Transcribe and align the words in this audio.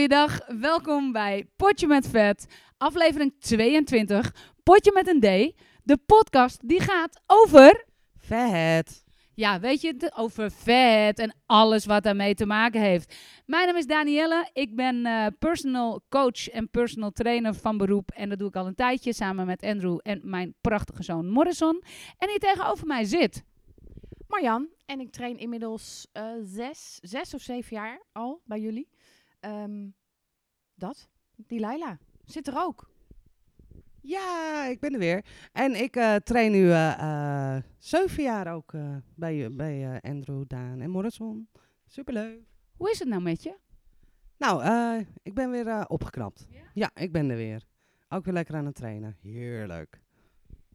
Een 0.00 0.06
hele 0.10 0.28
goede 0.28 0.46
dag. 0.46 0.60
Welkom 0.60 1.12
bij 1.12 1.46
Potje 1.56 1.86
met 1.86 2.08
Vet, 2.08 2.46
aflevering 2.76 3.34
22. 3.40 4.34
Potje 4.62 4.92
met 4.94 5.08
een 5.08 5.20
D. 5.20 5.60
De 5.82 5.96
podcast 6.06 6.68
die 6.68 6.80
gaat 6.80 7.20
over. 7.26 7.84
Vet. 8.18 9.04
Ja, 9.34 9.60
weet 9.60 9.80
je, 9.80 10.12
over 10.16 10.50
vet 10.50 11.18
en 11.18 11.34
alles 11.46 11.86
wat 11.86 12.02
daarmee 12.02 12.34
te 12.34 12.46
maken 12.46 12.80
heeft. 12.80 13.14
Mijn 13.46 13.66
naam 13.66 13.76
is 13.76 13.86
Danielle. 13.86 14.48
Ik 14.52 14.76
ben 14.76 15.06
eh, 15.06 15.26
personal 15.38 16.00
coach 16.08 16.48
en 16.48 16.70
personal 16.70 17.10
trainer 17.10 17.54
van 17.54 17.76
beroep. 17.76 18.10
En 18.10 18.28
dat 18.28 18.38
doe 18.38 18.48
ik 18.48 18.56
al 18.56 18.66
een 18.66 18.74
tijdje 18.74 19.12
samen 19.12 19.46
met 19.46 19.62
Andrew 19.62 19.98
en 20.02 20.20
mijn 20.24 20.54
prachtige 20.60 21.02
zoon 21.02 21.28
Morrison. 21.28 21.82
En 22.18 22.28
hier 22.28 22.38
tegenover 22.38 22.86
mij 22.86 23.04
zit. 23.04 23.44
Marjan. 24.28 24.68
En 24.86 25.00
ik 25.00 25.10
train 25.10 25.38
inmiddels 25.38 26.06
eh, 26.12 26.24
zes, 26.42 26.98
zes 27.02 27.34
of 27.34 27.40
zeven 27.40 27.76
jaar 27.76 28.02
al 28.12 28.40
bij 28.44 28.60
jullie. 28.60 28.88
Ehm, 29.40 29.88
dat. 30.74 31.08
Die 31.36 31.60
Laila. 31.60 31.98
Zit 32.24 32.46
er 32.46 32.54
ook. 32.56 32.90
Ja, 34.02 34.64
ik 34.64 34.80
ben 34.80 34.92
er 34.92 34.98
weer. 34.98 35.24
En 35.52 35.74
ik 35.74 35.96
eh, 35.96 36.14
train 36.14 36.52
nu 36.52 36.70
eh, 36.70 37.56
eh, 37.56 37.62
zeven 37.78 38.22
jaar 38.22 38.54
ook 38.54 38.72
bij, 39.14 39.52
bij 39.52 40.00
Andrew, 40.00 40.42
Daan 40.46 40.80
en 40.80 40.90
Morrison. 40.90 41.48
Superleuk. 41.86 42.40
Hoe 42.76 42.90
is 42.90 42.98
het 42.98 43.08
nou 43.08 43.22
met 43.22 43.42
je? 43.42 43.56
Nou, 44.36 44.64
ik 45.22 45.34
ben 45.34 45.50
weer 45.50 45.88
opgeknapt. 45.88 46.46
Ja? 46.50 46.60
Ja? 46.74 46.90
ik 46.94 47.12
ben 47.12 47.30
er 47.30 47.36
weer. 47.36 47.62
Ook 48.08 48.24
weer 48.24 48.34
lekker 48.34 48.54
aan 48.54 48.66
het 48.66 48.74
trainen. 48.74 49.16
Heerlijk. 49.20 50.00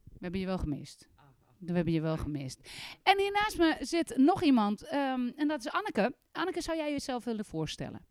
We 0.04 0.20
hebben 0.20 0.40
je 0.40 0.46
wel 0.46 0.58
gemist. 0.58 1.10
We 1.58 1.74
hebben 1.74 1.94
je 1.94 2.02
wel 2.02 2.18
gemist. 2.18 2.70
En 3.04 3.20
hier 3.20 3.32
naast 3.32 3.58
me 3.58 3.78
zit 3.80 4.18
nog 4.18 4.44
iemand. 4.44 4.84
ehm, 4.84 5.28
en 5.36 5.48
dat 5.48 5.60
is 5.60 5.72
Anneke. 5.72 6.16
Anneke, 6.32 6.62
zou 6.62 6.78
jij 6.78 6.92
jezelf 6.92 7.24
willen 7.24 7.46
voorstellen? 7.46 8.06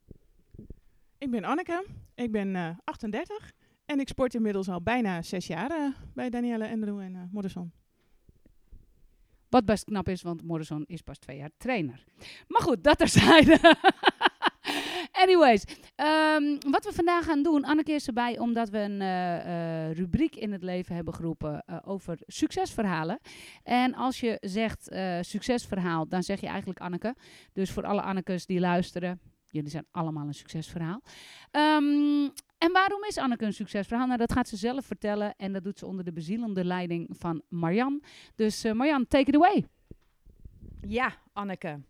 Ik 1.19 1.31
ben 1.31 1.45
Anneke, 1.45 1.85
ik 2.15 2.33
ben 2.33 2.57
eh, 2.57 2.69
38 2.85 3.53
en 3.87 4.01
ik 4.01 4.09
sport 4.09 4.35
inmiddels 4.35 4.69
al 4.69 4.83
bijna 4.83 5.23
zes 5.23 5.47
jaar 5.47 5.71
eh, 5.71 5.89
bij 6.15 6.31
Danielle 6.31 6.71
Andrew 6.71 7.01
en 7.01 7.15
eh 7.15 7.23
Morrison. 7.33 7.73
Wat 9.49 9.65
best 9.65 9.85
knap 9.85 10.09
is, 10.09 10.23
want 10.23 10.43
Morrison 10.43 10.85
is 10.87 11.01
pas 11.01 11.19
twee 11.19 11.37
jaar 11.37 11.51
trainer. 11.57 12.05
Maar 12.49 12.63
goed, 12.63 12.85
dat 12.85 12.99
terzijde. 12.99 13.59
Anyways, 15.13 15.65
ehm, 15.95 16.57
wat 16.71 16.85
we 16.85 16.93
vandaag 16.93 17.25
gaan 17.25 17.43
doen. 17.43 17.65
Anneke 17.65 17.93
is 17.93 18.07
erbij 18.07 18.39
omdat 18.39 18.69
we 18.69 18.79
een 18.79 19.01
eh, 19.01 19.89
eh, 19.89 19.97
rubriek 19.97 20.37
in 20.37 20.53
het 20.53 20.63
leven 20.63 20.95
hebben 20.95 21.15
geroepen 21.15 21.63
eh, 21.67 21.77
over 21.85 22.19
succesverhalen. 22.27 23.19
En 23.63 23.95
als 23.95 24.21
je 24.21 24.37
zegt 24.41 24.89
eh, 24.89 25.19
succesverhaal, 25.21 26.09
dan 26.09 26.23
zeg 26.23 26.41
je 26.41 26.47
eigenlijk 26.47 26.81
Anneke. 26.81 27.15
Dus 27.53 27.71
voor 27.71 27.85
alle 27.85 28.03
Annekes 28.03 28.47
die 28.47 28.61
luisteren, 28.61 29.21
jullie 29.55 29.71
zijn 29.71 29.87
allemaal 29.91 30.27
een 30.27 30.35
succesverhaal. 30.35 31.03
Ehm, 31.51 32.29
en 32.59 32.73
waarom 32.73 33.05
is 33.05 33.19
Anneke 33.19 33.45
een 33.45 33.53
succesverhaal? 33.53 34.07
Nou, 34.07 34.19
dat 34.19 34.33
gaat 34.33 34.49
ze 34.49 34.57
zelf 34.57 34.87
vertellen. 34.87 35.35
En 35.37 35.53
dat 35.53 35.65
doet 35.65 35.79
ze 35.79 35.87
onder 35.87 36.05
de 36.05 36.13
bezielende 36.13 36.65
leiding 36.65 37.15
van 37.19 37.43
Marjan. 37.49 38.03
Dus 38.35 38.65
eh, 38.65 38.73
Marjan, 38.73 39.07
take 39.07 39.29
it 39.29 39.35
away. 39.35 39.65
Ja, 40.81 41.15
Anneke. 41.33 41.81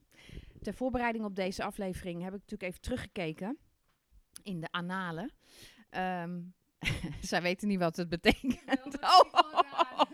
Ter 0.63 0.75
voorbereiding 0.75 1.25
op 1.25 1.37
deze 1.37 1.65
aflevering 1.65 2.23
heb 2.23 2.35
ik 2.35 2.41
natuurlijk 2.41 2.71
even 2.71 2.81
teruggekeken 2.81 3.59
in 4.43 4.61
de 4.61 4.69
analen. 4.71 5.33
Ehm, 5.91 6.41
zij 7.31 7.43
weten 7.43 7.69
niet 7.69 7.79
wat 7.79 7.97
het 7.97 8.09
betekent. 8.09 8.99
Oh. 9.01 9.31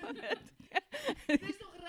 Het 1.26 1.42
is 1.42 1.56
toch 1.58 1.79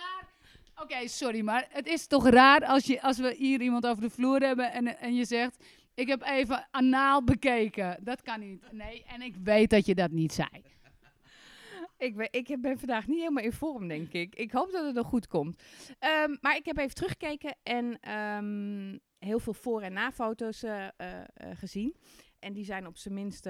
Oké, 0.81 1.07
sorry, 1.07 1.41
maar 1.41 1.67
het 1.69 1.87
is 1.87 2.07
toch 2.07 2.29
raar 2.29 2.65
als, 2.65 2.85
je, 2.85 3.01
als 3.01 3.17
we 3.17 3.35
hier 3.37 3.61
iemand 3.61 3.85
over 3.85 4.01
de 4.01 4.09
vloer 4.09 4.39
hebben 4.39 4.71
en, 4.71 4.97
en 4.99 5.15
je 5.15 5.25
zegt... 5.25 5.63
Ik 5.93 6.07
heb 6.07 6.21
even 6.21 6.67
anaal 6.71 7.23
bekeken. 7.23 7.97
Dat 8.03 8.21
kan 8.21 8.39
niet. 8.39 8.71
Nee, 8.71 9.03
en 9.03 9.21
ik 9.21 9.35
weet 9.43 9.69
dat 9.69 9.85
je 9.85 9.95
dat 9.95 10.11
niet 10.11 10.33
zei. 10.33 10.49
Ik 11.97 12.15
ben, 12.15 12.27
ik 12.31 12.57
ben 12.61 12.79
vandaag 12.79 13.07
niet 13.07 13.19
helemaal 13.19 13.43
in 13.43 13.51
vorm, 13.51 13.87
denk 13.87 14.11
ik. 14.11 14.35
Ik 14.35 14.51
hoop 14.51 14.71
dat 14.71 14.85
het 14.85 14.95
nog 14.95 15.07
goed 15.07 15.27
komt. 15.27 15.63
Ehm, 15.99 16.35
maar 16.41 16.55
ik 16.55 16.65
heb 16.65 16.77
even 16.77 16.95
teruggekeken 16.95 17.55
en 17.63 17.99
ehm, 17.99 18.97
heel 19.17 19.39
veel 19.39 19.53
voor- 19.53 19.81
en 19.81 19.93
na-foto's 19.93 20.63
eh, 20.63 20.87
eh, 20.87 20.91
eh, 20.97 21.25
gezien. 21.53 21.95
En 22.39 22.53
die 22.53 22.65
zijn 22.65 22.87
op 22.87 22.97
zijn 22.97 23.13
minst 23.13 23.49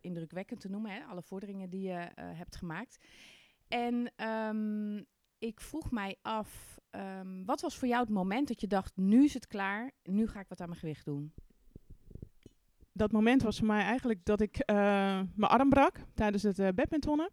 indrukwekkend 0.00 0.60
te 0.60 0.68
noemen, 0.68 0.90
hè? 0.90 1.02
alle 1.04 1.22
vorderingen 1.22 1.70
die 1.70 1.82
je 1.82 2.08
hebt 2.16 2.56
gemaakt. 2.56 3.04
En 3.68 4.12
ehm, 4.16 5.00
ik 5.42 5.60
vroeg 5.60 5.90
mij 5.90 6.16
af, 6.22 6.80
ehm, 6.90 7.44
wat 7.44 7.60
was 7.60 7.76
voor 7.78 7.88
jou 7.88 8.00
het 8.00 8.12
moment 8.12 8.48
dat 8.48 8.60
je 8.60 8.66
dacht, 8.66 8.96
nu 8.96 9.24
is 9.24 9.34
het 9.34 9.46
klaar, 9.46 9.90
nu 10.02 10.28
ga 10.28 10.40
ik 10.40 10.48
wat 10.48 10.60
aan 10.60 10.68
mijn 10.68 10.80
gewicht 10.80 11.04
doen? 11.04 11.32
Dat 12.92 13.12
moment 13.12 13.42
was 13.42 13.58
voor 13.58 13.66
mij 13.66 13.82
eigenlijk 13.82 14.24
dat 14.24 14.40
ik 14.40 14.56
eh, 14.56 14.76
mijn 15.34 15.50
arm 15.50 15.68
brak 15.68 16.00
tijdens 16.14 16.42
het 16.42 16.58
eh, 16.58 16.68
badmintonnen. 16.74 17.30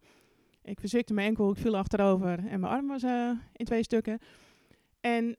Ik 0.62 0.80
verzwikte 0.80 1.14
mijn 1.14 1.28
enkel, 1.28 1.50
ik 1.50 1.56
viel 1.56 1.76
achterover 1.76 2.38
en 2.38 2.60
mijn 2.60 2.72
arm 2.72 2.86
was 2.86 3.02
eh, 3.02 3.30
in 3.52 3.64
twee 3.64 3.82
stukken. 3.82 4.18
En 5.00 5.36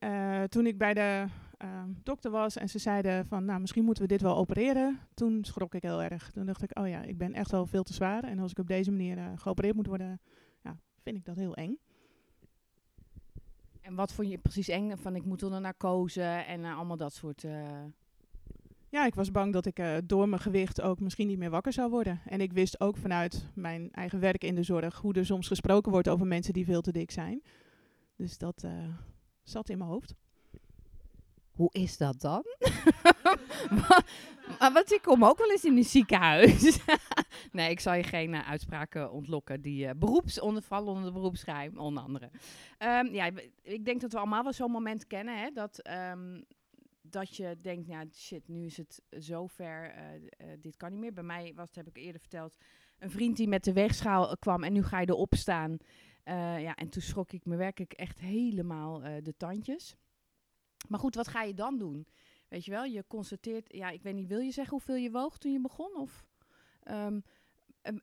toen 0.49 0.65
ik 0.65 0.77
bij 0.77 0.93
de 0.93 1.27
eh, 1.61 1.83
dokter 2.03 2.31
was 2.31 2.55
en 2.55 2.69
ze 2.69 2.79
zeiden 2.79 3.25
van, 3.25 3.45
nou 3.45 3.59
misschien 3.59 3.83
moeten 3.83 4.03
we 4.03 4.09
dit 4.09 4.21
wel 4.21 4.35
opereren, 4.35 4.99
toen 5.13 5.43
schrok 5.43 5.75
ik 5.75 5.81
heel 5.83 6.03
erg. 6.03 6.31
Toen 6.31 6.45
dacht 6.45 6.63
ik, 6.63 6.79
oh 6.79 6.87
ja, 6.87 7.01
ik 7.01 7.17
ben 7.17 7.33
echt 7.33 7.51
wel 7.51 7.65
veel 7.65 7.83
te 7.83 7.93
zwaar 7.93 8.23
en 8.23 8.39
als 8.39 8.51
ik 8.51 8.59
op 8.59 8.67
deze 8.67 8.91
manier 8.91 9.17
geopereerd 9.35 9.75
moet 9.75 9.87
worden, 9.87 10.21
ja, 10.63 10.77
vind 11.01 11.17
ik 11.17 11.25
dat 11.25 11.35
heel 11.35 11.55
eng. 11.55 11.77
En 13.81 13.95
wat 13.95 14.13
vond 14.13 14.29
je 14.29 14.37
precies 14.37 14.67
eng? 14.67 14.97
Van 14.97 15.15
ik 15.15 15.25
moet 15.25 15.43
onder 15.43 15.61
narcose 15.61 16.21
en 16.23 16.65
eh, 16.65 16.75
allemaal 16.75 16.97
dat 16.97 17.13
soort... 17.13 17.43
eh, 17.43 17.83
Ja, 18.89 19.05
ik 19.05 19.15
was 19.15 19.31
bang 19.31 19.53
dat 19.53 19.65
ik 19.65 19.79
eh, 19.79 19.97
door 20.03 20.29
mijn 20.29 20.41
gewicht 20.41 20.81
ook 20.81 20.99
misschien 20.99 21.27
niet 21.27 21.37
meer 21.37 21.49
wakker 21.49 21.73
zou 21.73 21.89
worden. 21.89 22.21
En 22.25 22.41
ik 22.41 22.53
wist 22.53 22.79
ook 22.79 22.97
vanuit 22.97 23.47
mijn 23.53 23.91
eigen 23.91 24.19
werk 24.19 24.43
in 24.43 24.55
de 24.55 24.63
zorg 24.63 24.97
hoe 24.97 25.13
er 25.13 25.25
soms 25.25 25.47
gesproken 25.47 25.91
wordt 25.91 26.09
over 26.09 26.27
mensen 26.27 26.53
die 26.53 26.65
veel 26.65 26.81
te 26.81 26.91
dik 26.91 27.11
zijn. 27.11 27.43
Dus 28.15 28.37
dat 28.37 28.65
zat 29.43 29.69
in 29.69 29.77
mijn 29.77 29.89
hoofd. 29.89 30.15
Hoe 31.61 31.69
is 31.73 31.97
dat 31.97 32.19
dan? 32.21 32.43
maar, 33.79 34.05
want 34.73 34.91
ik 34.91 35.01
kom 35.01 35.25
ook 35.25 35.37
wel 35.37 35.51
eens 35.51 35.65
in 35.65 35.77
een 35.77 35.83
ziekenhuis. 35.83 36.79
nee, 37.51 37.69
ik 37.69 37.79
zal 37.79 37.93
je 37.93 38.03
geen 38.03 38.33
eh, 38.33 38.49
uitspraken 38.49 39.11
ontlokken 39.11 39.61
die 39.61 39.87
eh 39.87 39.93
beroeps 39.97 40.39
onder 40.39 40.63
de 41.03 41.11
beroepsgeheim, 41.11 41.77
onder 41.77 42.03
andere. 42.03 42.29
Ehm, 42.77 43.05
ja, 43.13 43.29
ik- 43.61 43.85
denk 43.85 44.01
dat 44.01 44.11
we 44.11 44.17
allemaal 44.17 44.43
wel 44.43 44.53
zo'n 44.53 44.71
moment 44.71 45.07
kennen, 45.07 45.41
hè, 45.41 45.49
dat, 45.51 45.79
ehm, 45.79 46.41
dat 47.01 47.35
je 47.35 47.57
denkt, 47.61 47.87
ja, 47.87 48.03
shit, 48.13 48.47
nu 48.47 48.65
is 48.65 48.77
het 48.77 49.01
zover, 49.09 49.91
eh 49.91 50.13
eh, 50.15 50.57
dit 50.59 50.77
kan 50.77 50.91
niet 50.91 50.99
meer. 50.99 51.13
Bij 51.13 51.23
mij 51.23 51.53
was, 51.55 51.67
het, 51.67 51.75
heb 51.75 51.87
ik 51.87 51.97
eerder 51.97 52.21
verteld, 52.21 52.55
een 52.99 53.11
vriend 53.11 53.37
die 53.37 53.47
met 53.47 53.63
de 53.63 53.73
weegschaal 53.73 54.37
kwam 54.37 54.63
en 54.63 54.73
nu 54.73 54.83
ga 54.83 54.99
je 54.99 55.09
erop 55.09 55.35
staan. 55.35 55.77
Ja, 56.59 56.75
en 56.75 56.89
toen 56.89 57.01
schrok 57.01 57.31
ik 57.31 57.45
me 57.45 57.55
werkelijk 57.55 57.93
echt 57.93 58.19
helemaal 58.19 58.99
de 58.99 59.33
tandjes. 59.37 59.95
Maar 60.87 60.99
goed, 60.99 61.15
wat 61.15 61.27
ga 61.27 61.43
je 61.43 61.53
dan 61.53 61.77
doen? 61.77 62.07
Weet 62.47 62.65
je 62.65 62.71
wel, 62.71 62.83
je 62.83 63.03
constateert, 63.07 63.73
ja, 63.73 63.89
ik 63.89 64.03
weet 64.03 64.13
niet, 64.13 64.27
wil 64.27 64.39
je 64.39 64.51
zeggen 64.51 64.73
hoeveel 64.73 64.95
je 64.95 65.11
woog 65.11 65.37
toen 65.37 65.51
je 65.51 65.61
begon? 65.61 65.95
Of, 65.95 66.25
ehm, 66.83 67.19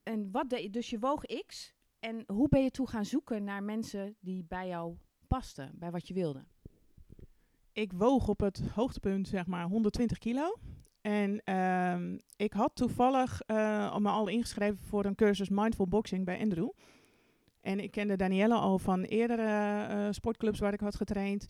en, 0.02 0.30
wat 0.30 0.50
deed 0.50 0.62
je? 0.62 0.70
Dus 0.70 0.90
je 0.90 0.98
woog 0.98 1.24
X. 1.46 1.74
En 1.98 2.24
hoe 2.26 2.48
ben 2.48 2.62
je 2.62 2.70
toe 2.70 2.88
gaan 2.88 3.04
zoeken 3.04 3.44
naar 3.44 3.62
mensen 3.62 4.16
die 4.20 4.44
bij 4.48 4.68
jou 4.68 4.96
pasten, 5.26 5.70
bij 5.74 5.90
wat 5.90 6.08
je 6.08 6.14
wilde? 6.14 6.44
Ik 7.72 7.92
woog 7.92 8.28
op 8.28 8.40
het 8.40 8.60
hoogtepunt 8.74 9.28
zeg 9.28 9.46
maar 9.46 9.64
120 9.64 10.18
kilo. 10.18 10.54
En 11.00 11.40
ehm, 11.44 12.18
ik 12.36 12.52
had 12.52 12.70
toevallig 12.74 13.40
eh, 13.40 13.96
me 13.96 14.08
al 14.08 14.28
ingeschreven 14.28 14.78
voor 14.78 15.04
een 15.04 15.14
cursus 15.14 15.48
Mindful 15.48 15.88
Boxing 15.88 16.24
bij 16.24 16.40
Andrew. 16.40 16.70
En 17.60 17.80
ik 17.80 17.90
kende 17.90 18.16
Danielle 18.16 18.54
al 18.54 18.78
van 18.78 19.02
eerdere 19.02 19.86
eh, 19.86 20.06
sportclubs 20.10 20.58
waar 20.58 20.72
ik 20.72 20.80
had 20.80 20.96
getraind. 20.96 21.46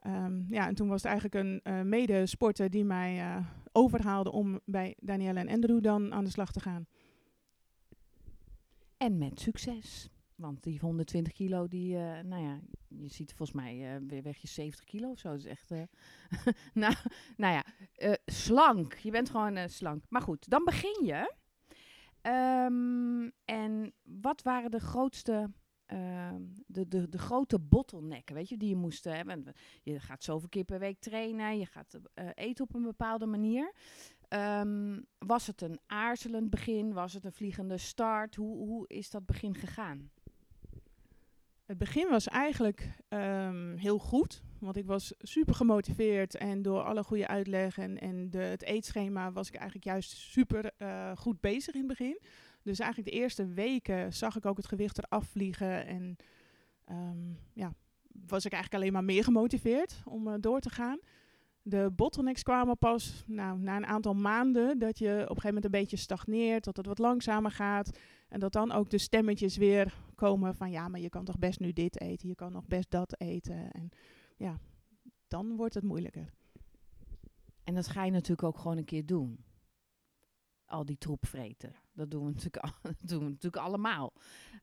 Ehm, 0.00 0.42
ja, 0.48 0.66
en 0.66 0.74
toen 0.74 0.88
was 0.88 1.02
het 1.02 1.12
eigenlijk 1.12 1.44
een 1.44 1.60
eh, 1.62 1.82
medesporter 1.82 2.70
die 2.70 2.84
mij 2.84 3.18
eh, 3.18 3.46
overhaalde 3.72 4.32
om 4.32 4.60
bij 4.64 4.96
Danielle 5.00 5.40
en 5.40 5.48
Andrew 5.48 5.82
dan 5.82 6.12
aan 6.12 6.24
de 6.24 6.30
slag 6.30 6.52
te 6.52 6.60
gaan. 6.60 6.86
En 8.96 9.18
met 9.18 9.40
succes. 9.40 10.10
Want 10.34 10.62
die 10.62 10.78
120 10.78 11.32
kilo, 11.32 11.68
die, 11.68 11.96
eh, 11.96 12.20
nou 12.24 12.42
ja, 12.42 12.60
je 12.88 13.08
ziet 13.08 13.34
volgens 13.34 13.58
mij 13.58 14.00
weer 14.06 14.22
weg 14.22 14.36
je 14.36 14.48
70 14.48 14.84
kilo 14.84 15.10
of 15.10 15.18
zo. 15.18 15.28
Dat 15.28 15.38
is 15.38 15.44
echt, 15.44 15.70
nou, 16.74 16.94
nou 17.36 17.54
ja, 17.54 17.64
slank. 18.26 18.94
Je 18.94 19.10
bent 19.10 19.30
gewoon 19.30 19.68
slank. 19.68 20.04
Maar 20.08 20.22
goed, 20.22 20.48
dan 20.48 20.64
begin 20.64 21.04
je. 21.04 21.34
Ehm, 22.26 23.30
en 23.44 23.92
wat 24.02 24.42
waren 24.42 24.70
de 24.70 24.80
grootste, 24.80 25.50
de, 26.66 26.88
de, 26.88 27.08
de 27.08 27.18
grote 27.18 27.58
bottlenecken, 27.58 28.34
weet 28.34 28.48
je, 28.48 28.56
die 28.56 28.68
je 28.68 28.76
moest 28.76 29.04
hebben? 29.04 29.44
Je 29.82 30.00
gaat 30.00 30.22
zoveel 30.22 30.48
keer 30.48 30.64
per 30.64 30.78
week 30.78 31.00
trainen, 31.00 31.58
je 31.58 31.66
gaat 31.66 31.98
eh, 32.14 32.28
eten 32.34 32.64
op 32.64 32.74
een 32.74 32.82
bepaalde 32.82 33.26
manier. 33.26 33.72
Ehm, 34.28 35.00
was 35.18 35.46
het 35.46 35.60
een 35.60 35.78
aarzelend 35.86 36.50
begin? 36.50 36.92
Was 36.92 37.12
het 37.12 37.24
een 37.24 37.32
vliegende 37.32 37.78
start? 37.78 38.34
Hoe, 38.34 38.56
hoe 38.56 38.88
is 38.88 39.10
dat 39.10 39.26
begin 39.26 39.54
gegaan? 39.54 40.10
Het 41.66 41.78
begin 41.78 42.08
was 42.08 42.28
eigenlijk 42.28 42.88
ehm, 43.08 43.76
heel 43.76 43.98
goed. 43.98 44.42
Want 44.58 44.76
ik 44.76 44.86
was 44.86 45.12
super 45.18 45.54
gemotiveerd 45.54 46.36
en 46.36 46.62
door 46.62 46.82
alle 46.82 47.02
goede 47.02 47.26
uitleg 47.26 47.78
en, 47.78 47.98
en 47.98 48.30
de, 48.30 48.38
het 48.38 48.62
eetschema 48.62 49.32
was 49.32 49.48
ik 49.48 49.54
eigenlijk 49.54 49.84
juist 49.84 50.10
super 50.10 50.70
eh, 50.76 51.10
goed 51.16 51.40
bezig 51.40 51.74
in 51.74 51.80
het 51.80 51.88
begin. 51.88 52.20
Dus 52.66 52.78
eigenlijk 52.78 53.10
de 53.10 53.20
eerste 53.20 53.46
weken 53.46 54.12
zag 54.12 54.36
ik 54.36 54.46
ook 54.46 54.56
het 54.56 54.66
gewicht 54.66 54.98
eraf 54.98 55.26
vliegen 55.26 55.86
en 55.86 56.16
ehm, 56.84 57.32
ja, 57.52 57.74
was 58.26 58.44
ik 58.44 58.52
eigenlijk 58.52 58.82
alleen 58.82 58.92
maar 58.92 59.04
meer 59.14 59.24
gemotiveerd 59.24 60.02
om 60.04 60.28
eh, 60.28 60.34
door 60.40 60.60
te 60.60 60.70
gaan. 60.70 60.98
De 61.62 61.90
bottlenecks 61.96 62.42
kwamen 62.42 62.78
pas 62.78 63.24
nou, 63.26 63.58
na 63.58 63.76
een 63.76 63.86
aantal 63.86 64.14
maanden 64.14 64.78
dat 64.78 64.98
je 64.98 65.08
op 65.08 65.14
een 65.14 65.26
gegeven 65.26 65.46
moment 65.46 65.64
een 65.64 65.80
beetje 65.80 65.96
stagneert, 65.96 66.64
dat 66.64 66.76
het 66.76 66.86
wat 66.86 66.98
langzamer 66.98 67.50
gaat. 67.50 67.98
En 68.28 68.40
dat 68.40 68.52
dan 68.52 68.72
ook 68.72 68.90
de 68.90 68.98
stemmetjes 68.98 69.56
weer 69.56 69.94
komen 70.14 70.54
van 70.54 70.70
ja, 70.70 70.88
maar 70.88 71.00
je 71.00 71.08
kan 71.08 71.24
toch 71.24 71.38
best 71.38 71.60
nu 71.60 71.72
dit 71.72 72.00
eten, 72.00 72.28
je 72.28 72.34
kan 72.34 72.52
nog 72.52 72.66
best 72.66 72.90
dat 72.90 73.20
eten. 73.20 73.70
En 73.70 73.88
ja, 74.36 74.58
dan 75.28 75.56
wordt 75.56 75.74
het 75.74 75.84
moeilijker. 75.84 76.32
En 77.64 77.74
dat 77.74 77.88
ga 77.88 78.04
je 78.04 78.10
natuurlijk 78.10 78.42
ook 78.42 78.58
gewoon 78.58 78.76
een 78.76 78.84
keer 78.84 79.06
doen. 79.06 79.44
Al 80.64 80.84
die 80.84 80.98
troep 80.98 81.26
vreten. 81.26 81.74
Dat 81.96 82.10
doen 82.10 82.24
we 82.24 82.30
natuurlijk, 82.32 82.64
doen 83.10 83.24
natuurlijk 83.24 83.62
allemaal. 83.62 84.12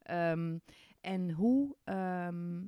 Ehm, 0.01 0.57
en 1.01 1.31
hoe... 1.31 1.75
ehm, 1.83 2.61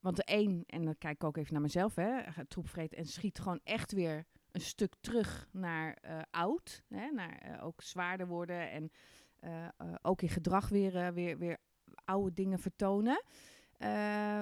want 0.00 0.16
de 0.16 0.22
een, 0.24 0.64
en 0.66 0.84
dan 0.84 0.98
kijk 0.98 1.14
ik 1.14 1.24
ook 1.24 1.36
even 1.36 1.52
naar 1.52 1.62
mezelf, 1.62 1.94
hè, 1.94 2.32
gaat 2.32 2.50
troep 2.50 2.68
vreten 2.68 2.98
en 2.98 3.06
schiet 3.06 3.38
gewoon 3.38 3.60
echt 3.64 3.92
weer 3.92 4.26
een 4.50 4.60
stuk 4.60 4.94
terug 5.00 5.48
naar 5.52 5.94
eh, 5.94 6.20
oud. 6.30 6.82
Hè, 6.88 7.10
naar 7.10 7.38
eh, 7.38 7.64
ook 7.64 7.82
zwaarder 7.82 8.26
worden 8.26 8.70
en 8.70 8.90
eh, 9.38 9.68
ook 10.02 10.22
in 10.22 10.28
gedrag 10.28 10.68
weer, 10.68 11.14
weer, 11.14 11.38
weer 11.38 11.58
oude 12.04 12.32
dingen 12.32 12.58
vertonen. 12.58 13.22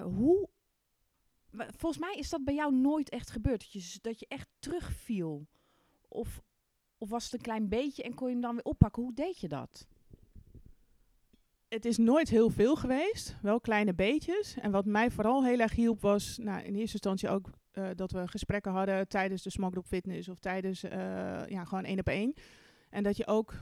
Hoe 0.02 0.48
volgens 1.56 1.98
mij 1.98 2.14
is 2.14 2.28
dat 2.28 2.44
bij 2.44 2.54
jou 2.54 2.74
nooit 2.74 3.08
echt 3.08 3.30
gebeurd. 3.30 3.60
Dat 3.60 3.72
je, 3.72 3.98
dat 4.00 4.20
je 4.20 4.26
echt 4.28 4.48
terugviel. 4.58 5.46
Of, 6.08 6.42
of 6.98 7.08
was 7.08 7.24
het 7.24 7.32
een 7.32 7.40
klein 7.40 7.68
beetje 7.68 8.02
en 8.02 8.14
kon 8.14 8.26
je 8.26 8.32
hem 8.32 8.42
dan 8.42 8.54
weer 8.54 8.64
oppakken? 8.64 9.02
Hoe 9.02 9.14
deed 9.14 9.38
je 9.38 9.48
dat? 9.48 9.86
Het 11.68 11.84
is 11.84 11.96
nooit 11.96 12.28
heel 12.28 12.50
veel 12.50 12.76
geweest, 12.76 13.36
wel 13.42 13.60
kleine 13.60 13.94
beetjes. 13.94 14.56
En 14.56 14.70
wat 14.70 14.84
mij 14.84 15.10
vooral 15.10 15.44
heel 15.44 15.58
erg 15.58 15.72
hielp 15.72 16.00
was 16.00 16.38
nou, 16.38 16.58
in 16.58 16.74
eerste 16.74 16.92
instantie 16.92 17.28
ook 17.28 17.50
eh, 17.72 17.88
dat 17.94 18.12
we 18.12 18.28
gesprekken 18.28 18.72
hadden 18.72 19.08
tijdens 19.08 19.42
de 19.42 19.50
Smokedop 19.50 19.86
Fitness 19.86 20.28
of 20.28 20.38
tijdens 20.38 20.82
eh, 20.82 21.46
ja, 21.48 21.64
gewoon 21.64 21.84
één 21.84 21.98
op 21.98 22.08
één. 22.08 22.34
En 22.90 23.02
dat 23.02 23.16
je 23.16 23.26
ook 23.26 23.54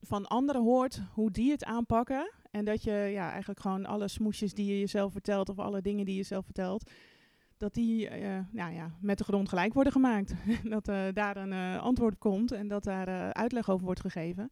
van 0.00 0.26
anderen 0.26 0.62
hoort 0.62 1.02
hoe 1.12 1.30
die 1.30 1.50
het 1.50 1.64
aanpakken. 1.64 2.30
En 2.50 2.64
dat 2.64 2.82
je 2.82 2.92
ja, 2.92 3.30
eigenlijk 3.30 3.60
gewoon 3.60 3.86
alle 3.86 4.08
smoesjes 4.08 4.54
die 4.54 4.66
je 4.66 4.78
jezelf 4.78 5.12
vertelt 5.12 5.48
of 5.48 5.58
alle 5.58 5.82
dingen 5.82 6.04
die 6.04 6.16
je 6.16 6.22
zelf 6.22 6.44
vertelt, 6.44 6.90
dat 7.58 7.74
die 7.74 8.08
eh, 8.08 8.38
nou 8.50 8.72
ja, 8.72 8.96
met 9.00 9.18
de 9.18 9.24
grond 9.24 9.48
gelijk 9.48 9.74
worden 9.74 9.92
gemaakt. 9.92 10.34
dat 10.70 10.88
eh, 10.88 11.06
daar 11.12 11.36
een 11.36 11.52
eh, 11.52 11.82
antwoord 11.82 12.18
komt 12.18 12.52
en 12.52 12.68
dat 12.68 12.84
daar 12.84 13.32
uitleg 13.32 13.70
over 13.70 13.84
wordt 13.84 14.00
gegeven. 14.00 14.50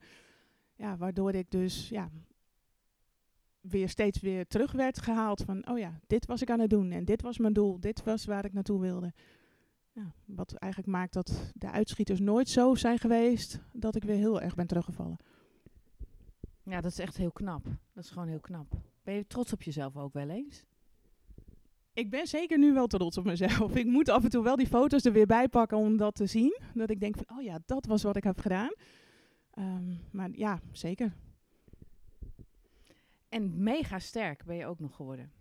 Ja, 0.75 0.97
waardoor 0.97 1.33
ik 1.33 1.51
dus 1.51 1.89
ja, 1.89 2.11
weer 3.61 3.89
steeds 3.89 4.21
weer 4.21 4.47
terug 4.47 4.73
werd 4.73 5.01
gehaald 5.01 5.43
van, 5.43 5.69
oh 5.69 5.79
ja, 5.79 6.01
dit 6.07 6.27
was 6.27 6.43
ik 6.43 6.51
aan 6.51 6.61
het 6.61 6.71
doen 6.71 6.91
en 6.91 7.05
dit 7.05 7.23
was 7.23 7.39
mijn 7.39 7.53
doel, 7.53 7.81
dit 7.81 8.05
was 8.05 8.25
waar 8.25 8.45
ik 8.45 8.53
naartoe 8.53 8.81
wilde. 8.81 9.13
Ja, 9.93 10.13
wat 10.25 10.53
eigenlijk 10.55 10.93
maakt 10.93 11.13
dat 11.13 11.53
de 11.55 11.71
uitschieters 11.71 12.21
nooit 12.21 12.49
zo 12.49 12.75
zijn 12.75 12.99
geweest 12.99 13.61
dat 13.73 13.95
ik 13.95 14.05
weer 14.05 14.17
heel 14.17 14.41
erg 14.41 14.55
ben 14.55 14.67
teruggevallen. 14.67 15.17
Ja, 16.63 16.81
dat 16.81 16.91
is 16.91 16.99
echt 16.99 17.17
heel 17.17 17.33
knap. 17.33 17.65
Dat 17.93 18.05
is 18.05 18.11
gewoon 18.11 18.29
heel 18.29 18.41
knap. 18.41 18.73
Ben 19.03 19.15
je 19.15 19.27
trots 19.27 19.53
op 19.53 19.63
jezelf 19.63 19.97
ook 19.97 20.13
wel 20.13 20.29
eens? 20.29 20.65
Ik 21.97 22.11
ben 22.11 22.27
zeker 22.27 22.59
nu 22.59 22.73
wel 22.73 22.87
trots 22.87 23.19
op 23.19 23.25
mezelf. 23.25 23.77
Ik 23.77 23.87
moet 23.87 24.09
af 24.09 24.25
en 24.25 24.31
toe 24.31 24.43
wel 24.43 24.57
die 24.57 24.67
foto's 24.67 25.05
er 25.05 25.13
weer 25.13 25.27
bij 25.27 25.49
pakken 25.49 25.79
om 25.79 25.97
dat 25.97 26.15
te 26.15 26.27
zien. 26.27 26.59
Dat 26.75 26.91
ik 26.91 27.01
denk 27.01 27.17
van, 27.17 27.39
oh 27.39 27.43
ja, 27.43 27.59
dat 27.67 27.87
was 27.87 28.03
wat 28.03 28.17
ik 28.17 28.25
heb 28.25 28.41
gedaan. 28.41 28.71
Ehm, 29.51 29.95
maar 30.11 30.29
ja, 30.33 30.61
zeker. 30.73 31.13
En 33.29 33.63
mega 33.63 33.99
sterk 33.99 34.45
ben 34.45 34.57
je 34.57 34.67
ook 34.67 34.79
nog 34.79 34.95
geworden. 34.95 35.33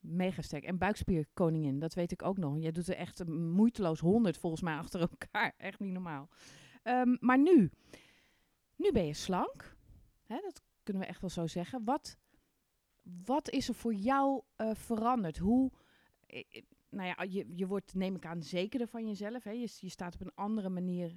Mega 0.00 0.42
sterk. 0.42 0.64
En 0.64 0.78
buikspierkoningin, 0.78 1.78
dat 1.78 1.94
weet 1.94 2.12
ik 2.12 2.22
ook 2.22 2.38
nog. 2.38 2.58
Jij 2.58 2.72
doet 2.72 2.88
er 2.88 2.96
echt 2.96 3.26
moeiteloos 3.28 4.00
honderd 4.00 4.38
volgens 4.38 4.62
mij 4.62 4.76
achter 4.76 5.00
elkaar. 5.00 5.54
Echt 5.56 5.78
niet 5.80 5.92
normaal. 5.92 6.28
Ehm, 6.82 7.16
maar 7.20 7.38
nu, 7.38 7.70
nu 8.76 8.92
ben 8.92 9.06
je 9.06 9.14
slank. 9.14 9.76
Hè, 10.26 10.36
dat 10.42 10.62
kunnen 10.82 11.02
we 11.02 11.08
echt 11.08 11.20
wel 11.20 11.30
zo 11.30 11.46
zeggen. 11.46 11.84
Wat, 11.84 12.16
wat 13.24 13.50
is 13.50 13.68
er 13.68 13.74
voor 13.74 13.94
jou 13.94 14.42
eh, 14.56 14.70
veranderd? 14.74 15.38
Hoe, 15.38 15.70
eh, 16.26 16.42
eh, 16.50 16.62
nou 16.88 17.08
ja, 17.08 17.22
je, 17.22 17.46
je 17.54 17.66
wordt, 17.66 17.94
neem 17.94 18.14
ik 18.14 18.26
aan, 18.26 18.42
zekerder 18.42 18.88
van 18.88 19.06
jezelf. 19.06 19.44
Hè? 19.44 19.50
Je, 19.50 19.68
je 19.80 19.88
staat 19.88 20.14
op 20.14 20.20
een 20.20 20.34
andere 20.34 20.68
manier, 20.68 21.14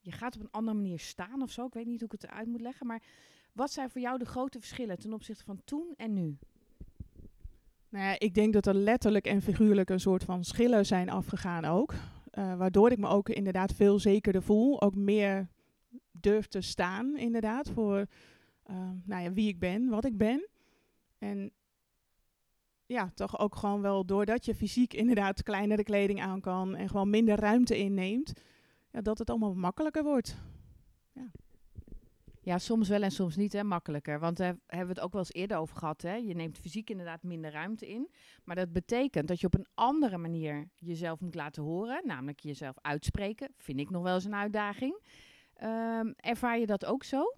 je 0.00 0.12
gaat 0.12 0.34
op 0.34 0.40
een 0.40 0.50
andere 0.50 0.76
manier 0.76 0.98
staan 0.98 1.42
of 1.42 1.50
zo. 1.50 1.66
Ik 1.66 1.74
weet 1.74 1.86
niet 1.86 2.00
hoe 2.00 2.08
ik 2.12 2.20
het 2.20 2.30
eruit 2.30 2.46
moet 2.46 2.60
leggen. 2.60 2.86
Maar 2.86 3.02
wat 3.52 3.72
zijn 3.72 3.90
voor 3.90 4.00
jou 4.00 4.18
de 4.18 4.24
grote 4.24 4.58
verschillen 4.58 4.98
ten 4.98 5.12
opzichte 5.12 5.44
van 5.44 5.60
toen 5.64 5.94
en 5.96 6.12
nu? 6.14 6.38
Nou 7.88 8.04
ja, 8.04 8.18
ik 8.18 8.34
denk 8.34 8.52
dat 8.52 8.66
er 8.66 8.74
letterlijk 8.74 9.26
en 9.26 9.42
figuurlijk 9.42 9.90
een 9.90 10.00
soort 10.00 10.24
van 10.24 10.44
schillen 10.44 10.86
zijn 10.86 11.10
afgegaan 11.10 11.64
ook. 11.64 11.94
Waardoor 12.32 12.90
ik 12.90 12.98
me 12.98 13.08
ook 13.08 13.28
inderdaad 13.28 13.72
veel 13.72 13.98
zekerder 13.98 14.42
voel. 14.42 14.82
Ook 14.82 14.94
meer 14.94 15.48
durf 16.10 16.46
te 16.46 16.60
staan 16.60 17.16
inderdaad 17.16 17.70
voor 17.70 18.06
nou 19.04 19.22
ja, 19.22 19.32
wie 19.32 19.48
ik 19.48 19.58
ben, 19.58 19.88
wat 19.88 20.04
ik 20.04 20.16
ben. 20.16 20.48
En 21.22 21.52
ja, 22.86 23.10
toch 23.14 23.38
ook 23.38 23.56
gewoon 23.56 23.80
wel 23.80 24.04
doordat 24.04 24.44
je 24.44 24.54
fysiek 24.54 24.94
inderdaad 24.94 25.42
kleinere 25.42 25.82
kleding 25.82 26.20
aan 26.20 26.40
kan 26.40 26.76
en 26.76 26.88
gewoon 26.88 27.10
minder 27.10 27.38
ruimte 27.38 27.78
inneemt, 27.78 28.32
ja, 28.90 29.00
dat 29.00 29.18
het 29.18 29.30
allemaal 29.30 29.54
makkelijker 29.54 30.02
wordt. 30.02 30.36
Ja, 32.44 32.58
soms 32.58 32.88
wel 32.88 33.02
en 33.02 33.10
soms 33.10 33.36
niet, 33.36 33.52
hè, 33.52 33.64
makkelijker. 33.64 34.18
Want 34.18 34.36
daar 34.36 34.56
hebben 34.66 34.88
we 34.88 34.94
het 34.94 35.00
ook 35.00 35.12
wel 35.12 35.20
eens 35.20 35.32
eerder 35.32 35.56
over 35.56 35.76
gehad. 35.76 36.02
Hè? 36.02 36.14
Je 36.14 36.34
neemt 36.34 36.58
fysiek 36.58 36.90
inderdaad 36.90 37.22
minder 37.22 37.50
ruimte 37.50 37.88
in. 37.88 38.10
Maar 38.44 38.56
dat 38.56 38.72
betekent 38.72 39.28
dat 39.28 39.40
je 39.40 39.46
op 39.46 39.54
een 39.54 39.66
andere 39.74 40.18
manier 40.18 40.68
jezelf 40.78 41.20
moet 41.20 41.34
laten 41.34 41.62
horen. 41.62 42.02
Namelijk 42.04 42.40
jezelf 42.40 42.76
uitspreken. 42.80 43.54
Vind 43.56 43.80
ik 43.80 43.90
nog 43.90 44.02
wel 44.02 44.14
eens 44.14 44.24
een 44.24 44.34
uitdaging. 44.34 45.00
Ehm, 45.54 46.12
ervaar 46.16 46.58
je 46.58 46.66
dat 46.66 46.84
ook 46.84 47.04
zo? 47.04 47.34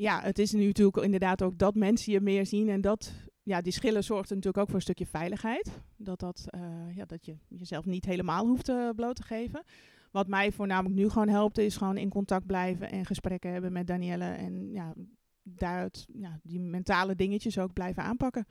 Ja, 0.00 0.20
het 0.22 0.38
is 0.38 0.52
nu 0.52 0.66
natuurlijk 0.66 0.96
inderdaad 0.96 1.42
ook 1.42 1.58
dat 1.58 1.74
mensen 1.74 2.12
je 2.12 2.20
meer 2.20 2.46
zien. 2.46 2.68
En 2.68 2.80
dat, 2.80 3.12
ja, 3.42 3.60
die 3.60 3.72
schillen 3.72 4.04
zorgt 4.04 4.28
natuurlijk 4.28 4.58
ook 4.58 4.66
voor 4.66 4.74
een 4.74 4.80
stukje 4.80 5.06
veiligheid. 5.06 5.80
Dat, 5.96 6.20
dat, 6.20 6.44
eh, 6.46 6.96
ja, 6.96 7.04
dat 7.04 7.26
je 7.26 7.36
jezelf 7.48 7.84
niet 7.84 8.04
helemaal 8.04 8.46
hoeft 8.46 8.68
eh, 8.68 8.88
bloot 8.96 9.16
te 9.16 9.22
geven. 9.22 9.64
Wat 10.10 10.28
mij 10.28 10.52
voornamelijk 10.52 10.94
nu 10.94 11.08
gewoon 11.08 11.28
helpt, 11.28 11.58
is 11.58 11.76
gewoon 11.76 11.96
in 11.96 12.08
contact 12.08 12.46
blijven 12.46 12.90
en 12.90 13.06
gesprekken 13.06 13.52
hebben 13.52 13.72
met 13.72 13.86
Danielle. 13.86 14.24
En 14.24 14.72
ja, 14.72 14.94
daaruit 15.42 16.06
ja, 16.12 16.40
die 16.42 16.60
mentale 16.60 17.14
dingetjes 17.14 17.58
ook 17.58 17.72
blijven 17.72 18.02
aanpakken. 18.02 18.46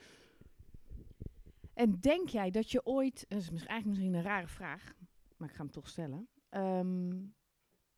En 1.74 2.00
denk 2.00 2.30
jij 2.30 2.52
dat 2.52 2.72
je 2.72 2.86
ooit, 2.86 3.26
dat 3.28 3.42
is 3.42 3.50
eigenlijk 3.50 3.86
misschien 3.86 4.14
een 4.14 4.22
rare 4.22 4.48
vraag, 4.48 4.94
maar 5.38 5.50
ik 5.50 5.56
ga 5.56 5.62
hem 5.62 5.72
toch 5.72 5.88
stellen. 5.88 6.28
Ehm, 6.50 7.16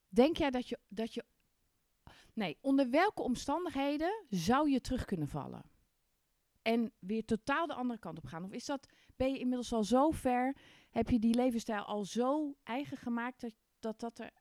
denk 0.07 0.37
jij 0.37 0.49
dat 0.49 0.69
je, 0.69 0.79
dat 0.87 1.13
je, 1.13 1.23
nee, 2.33 2.57
onder 2.61 2.89
welke 2.89 3.21
omstandigheden 3.21 4.25
zou 4.29 4.69
je 4.69 4.81
terug 4.81 5.05
kunnen 5.05 5.27
vallen? 5.27 5.61
En 6.61 6.91
weer 6.99 7.25
totaal 7.25 7.67
de 7.67 7.73
andere 7.73 7.99
kant 7.99 8.17
op 8.17 8.25
gaan? 8.25 8.43
Of 8.43 8.51
is 8.51 8.65
dat, 8.65 8.87
ben 9.15 9.31
je 9.31 9.39
inmiddels 9.39 9.73
al 9.73 9.83
zo 9.83 10.11
ver, 10.11 10.55
heb 10.89 11.09
je 11.09 11.19
die 11.19 11.35
levensstijl 11.35 11.83
al 11.83 12.05
zo 12.05 12.55
eigen 12.63 12.97
gemaakt 12.97 13.41
dat, 13.41 13.53
dat, 13.79 13.99
dat, 13.99 14.19
er, 14.19 14.31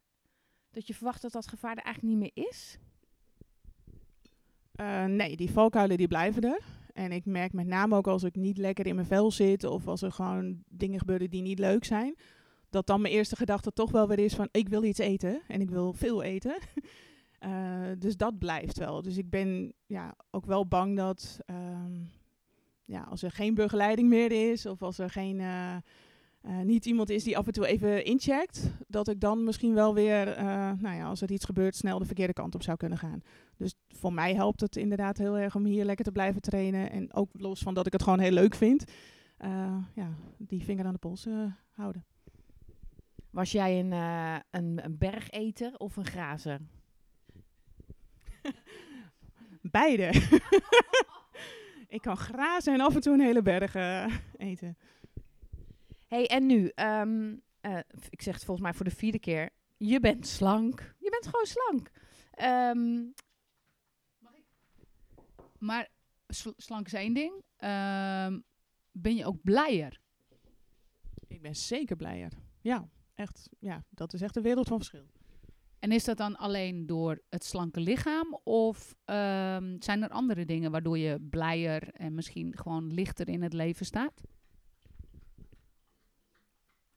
dat 0.71 0.87
je 0.87 0.95
verwacht 0.95 1.23
dat 1.23 1.33
dat 1.33 1.47
gevaar 1.47 1.77
er 1.77 1.85
eigenlijk 1.85 2.17
niet 2.17 2.35
meer 2.35 2.47
is? 2.49 2.79
Eh, 4.73 5.05
nee, 5.05 5.37
die 5.37 5.51
valkuilen 5.51 5.97
die 5.97 6.09
blijven 6.09 6.43
er. 6.43 6.63
En 6.93 7.13
ik 7.13 7.25
merk 7.25 7.53
met 7.53 7.67
name 7.67 7.97
ook 7.97 8.07
als 8.07 8.23
ik 8.23 8.35
niet 8.35 8.59
lekker 8.59 8.87
in 8.87 8.95
mijn 8.95 9.07
vel 9.07 9.31
zit 9.31 9.65
of 9.65 9.87
als 9.87 10.03
er 10.03 10.13
gewoon 10.13 10.63
dingen 10.69 10.99
gebeuren 10.99 11.31
die 11.31 11.43
niet 11.43 11.59
leuk 11.59 11.85
zijn, 11.85 12.17
dat 12.71 12.87
dan 12.87 13.01
mijn 13.01 13.15
eerste 13.15 13.37
gedachte 13.37 13.73
toch 13.73 13.91
wel 13.91 14.09
weer 14.09 14.19
is 14.19 14.35
van 14.35 14.49
ik 14.51 14.69
wil 14.69 14.83
iets 14.85 14.99
eten 14.99 15.43
en 15.49 15.61
ik 15.61 15.71
wil 15.71 15.93
veel 15.93 16.23
eten. 16.23 16.59
Eh, 17.41 17.51
dus 17.99 18.17
dat 18.17 18.39
blijft 18.39 18.79
wel. 18.79 19.03
Dus 19.03 19.17
ik 19.17 19.31
ben 19.31 19.73
ja, 19.87 20.15
ook 20.31 20.47
wel 20.47 20.67
bang 20.67 20.97
dat 20.97 21.39
ehm, 21.45 21.93
ja, 22.85 23.03
als 23.03 23.23
er 23.23 23.31
geen 23.31 23.55
begeleiding 23.55 24.09
meer 24.09 24.51
is 24.51 24.67
of 24.67 24.83
als 24.83 24.99
er 24.99 25.11
geen, 25.11 25.41
eh, 25.41 25.77
eh, 25.77 25.81
niet 26.65 26.87
iemand 26.87 27.11
is 27.11 27.25
die 27.25 27.39
af 27.39 27.47
en 27.47 27.53
toe 27.53 27.67
even 27.67 28.05
incheckt, 28.05 28.71
dat 28.89 29.09
ik 29.09 29.21
dan 29.21 29.45
misschien 29.45 29.75
wel 29.75 29.95
weer, 29.95 30.43
nou 30.79 30.97
ja, 30.97 31.07
als 31.07 31.21
er 31.21 31.31
iets 31.31 31.45
gebeurt, 31.45 31.77
snel 31.77 31.99
de 31.99 32.05
verkeerde 32.05 32.33
kant 32.33 32.55
op 32.55 32.63
zou 32.63 32.77
kunnen 32.77 32.99
gaan. 32.99 33.23
Dus 33.57 33.75
voor 33.89 34.13
mij 34.13 34.35
helpt 34.35 34.61
het 34.61 34.77
inderdaad 34.77 35.19
heel 35.19 35.39
erg 35.39 35.55
om 35.55 35.65
hier 35.65 35.85
lekker 35.85 36.05
te 36.05 36.13
blijven 36.13 36.41
trainen. 36.41 36.91
En 36.91 37.13
ook 37.13 37.31
los 37.33 37.61
van 37.61 37.75
dat 37.75 37.87
ik 37.87 37.93
het 37.93 38.03
gewoon 38.03 38.21
heel 38.21 38.31
leuk 38.31 38.55
vind, 38.55 38.85
ja, 39.95 40.15
die 40.39 40.65
vinger 40.65 40.85
aan 40.85 40.93
de 40.93 40.99
pols 40.99 41.27
houden. 41.71 42.05
Was 43.31 43.53
jij 43.53 43.81
een, 43.81 43.93
een, 44.51 44.85
een 44.85 44.99
bergeter 44.99 45.75
of 45.77 45.97
een 45.97 46.07
grazer? 46.07 46.61
Beide. 49.71 50.11
ik 51.97 52.01
kan 52.03 52.17
grazen 52.17 52.75
en 52.75 52.81
af 52.81 52.95
en 52.95 53.01
toe 53.01 53.13
een 53.15 53.21
hele 53.21 53.43
berg 53.43 53.75
eh, 53.75 54.17
eten. 54.37 54.79
hey, 56.07 56.27
en 56.27 56.47
nu? 56.47 56.69
ehm, 56.75 57.37
eh, 57.61 57.79
ik 58.11 58.23
zeg 58.23 58.35
het 58.35 58.45
volgens 58.45 58.67
mij 58.67 58.75
voor 58.77 58.85
de 58.85 58.95
vierde 58.95 59.19
keer. 59.19 59.51
Je 59.77 60.01
bent 60.01 60.27
slank. 60.27 60.95
Je 60.99 61.11
bent 61.11 61.27
gewoon 61.27 61.47
slank. 61.47 61.91
Ehm, 62.31 63.03
Maar 65.59 65.89
sl- 66.29 66.51
slank 66.57 66.87
is 66.87 66.93
één 66.93 67.15
ding. 67.15 67.33
Ehm, 67.57 68.41
ben 68.93 69.17
je 69.17 69.27
ook 69.27 69.43
blijer? 69.43 70.01
Ik 71.27 71.43
ben 71.43 71.57
zeker 71.57 71.97
blijer. 71.97 72.33
Ja, 72.61 72.89
echt. 73.15 73.49
Ja, 73.59 73.85
dat 73.91 74.13
is 74.13 74.21
echt 74.21 74.37
een 74.37 74.43
wereld 74.43 74.69
van 74.69 74.77
verschil. 74.77 75.07
En 75.81 75.93
is 75.93 76.05
dat 76.05 76.17
dan 76.17 76.37
alleen 76.37 76.87
door 76.87 77.23
het 77.29 77.45
slanke 77.45 77.81
lichaam? 77.81 78.39
Of 78.45 78.95
ehm, 79.05 79.77
zijn 79.79 80.03
er 80.03 80.09
andere 80.09 80.45
dingen 80.45 80.71
waardoor 80.71 80.99
je 80.99 81.21
blijer 81.31 81.89
en 81.93 82.15
misschien 82.15 82.57
gewoon 82.57 82.93
lichter 82.93 83.29
in 83.29 83.43
het 83.43 83.53
leven 83.53 83.87
staat? 83.87 84.23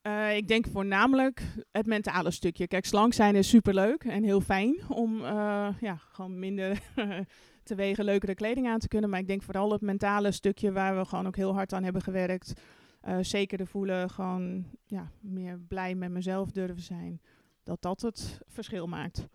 Eh, 0.01 0.35
ik 0.35 0.47
denk 0.47 0.67
voornamelijk 0.67 1.43
het 1.71 1.85
mentale 1.85 2.31
stukje. 2.31 2.67
Kijk, 2.67 2.85
slank 2.85 3.13
zijn 3.13 3.35
is 3.35 3.49
superleuk 3.49 4.03
en 4.03 4.23
heel 4.23 4.41
fijn 4.41 4.81
om 4.87 5.23
eh, 5.23 5.67
ja, 5.79 5.95
gewoon 5.95 6.39
minder 6.39 6.81
te 7.63 7.75
wegen 7.75 8.05
leukere 8.05 8.35
kleding 8.35 8.67
aan 8.67 8.79
te 8.79 8.87
kunnen. 8.87 9.09
Maar 9.09 9.19
ik 9.19 9.27
denk 9.27 9.43
vooral 9.43 9.71
het 9.71 9.81
mentale 9.81 10.31
stukje 10.31 10.71
waar 10.71 10.97
we 10.97 11.05
gewoon 11.05 11.27
ook 11.27 11.35
heel 11.35 11.53
hard 11.53 11.73
aan 11.73 11.83
hebben 11.83 12.01
gewerkt. 12.01 12.53
Eh 13.01 13.17
zekerder 13.21 13.67
voelen, 13.67 14.09
gewoon 14.09 14.65
ja, 14.85 15.11
meer 15.19 15.59
blij 15.67 15.95
met 15.95 16.11
mezelf 16.11 16.51
durven 16.51 16.83
zijn. 16.83 17.21
Dat 17.63 17.81
dat 17.81 18.01
het 18.01 18.41
verschil 18.47 18.87
maakt. 18.87 19.27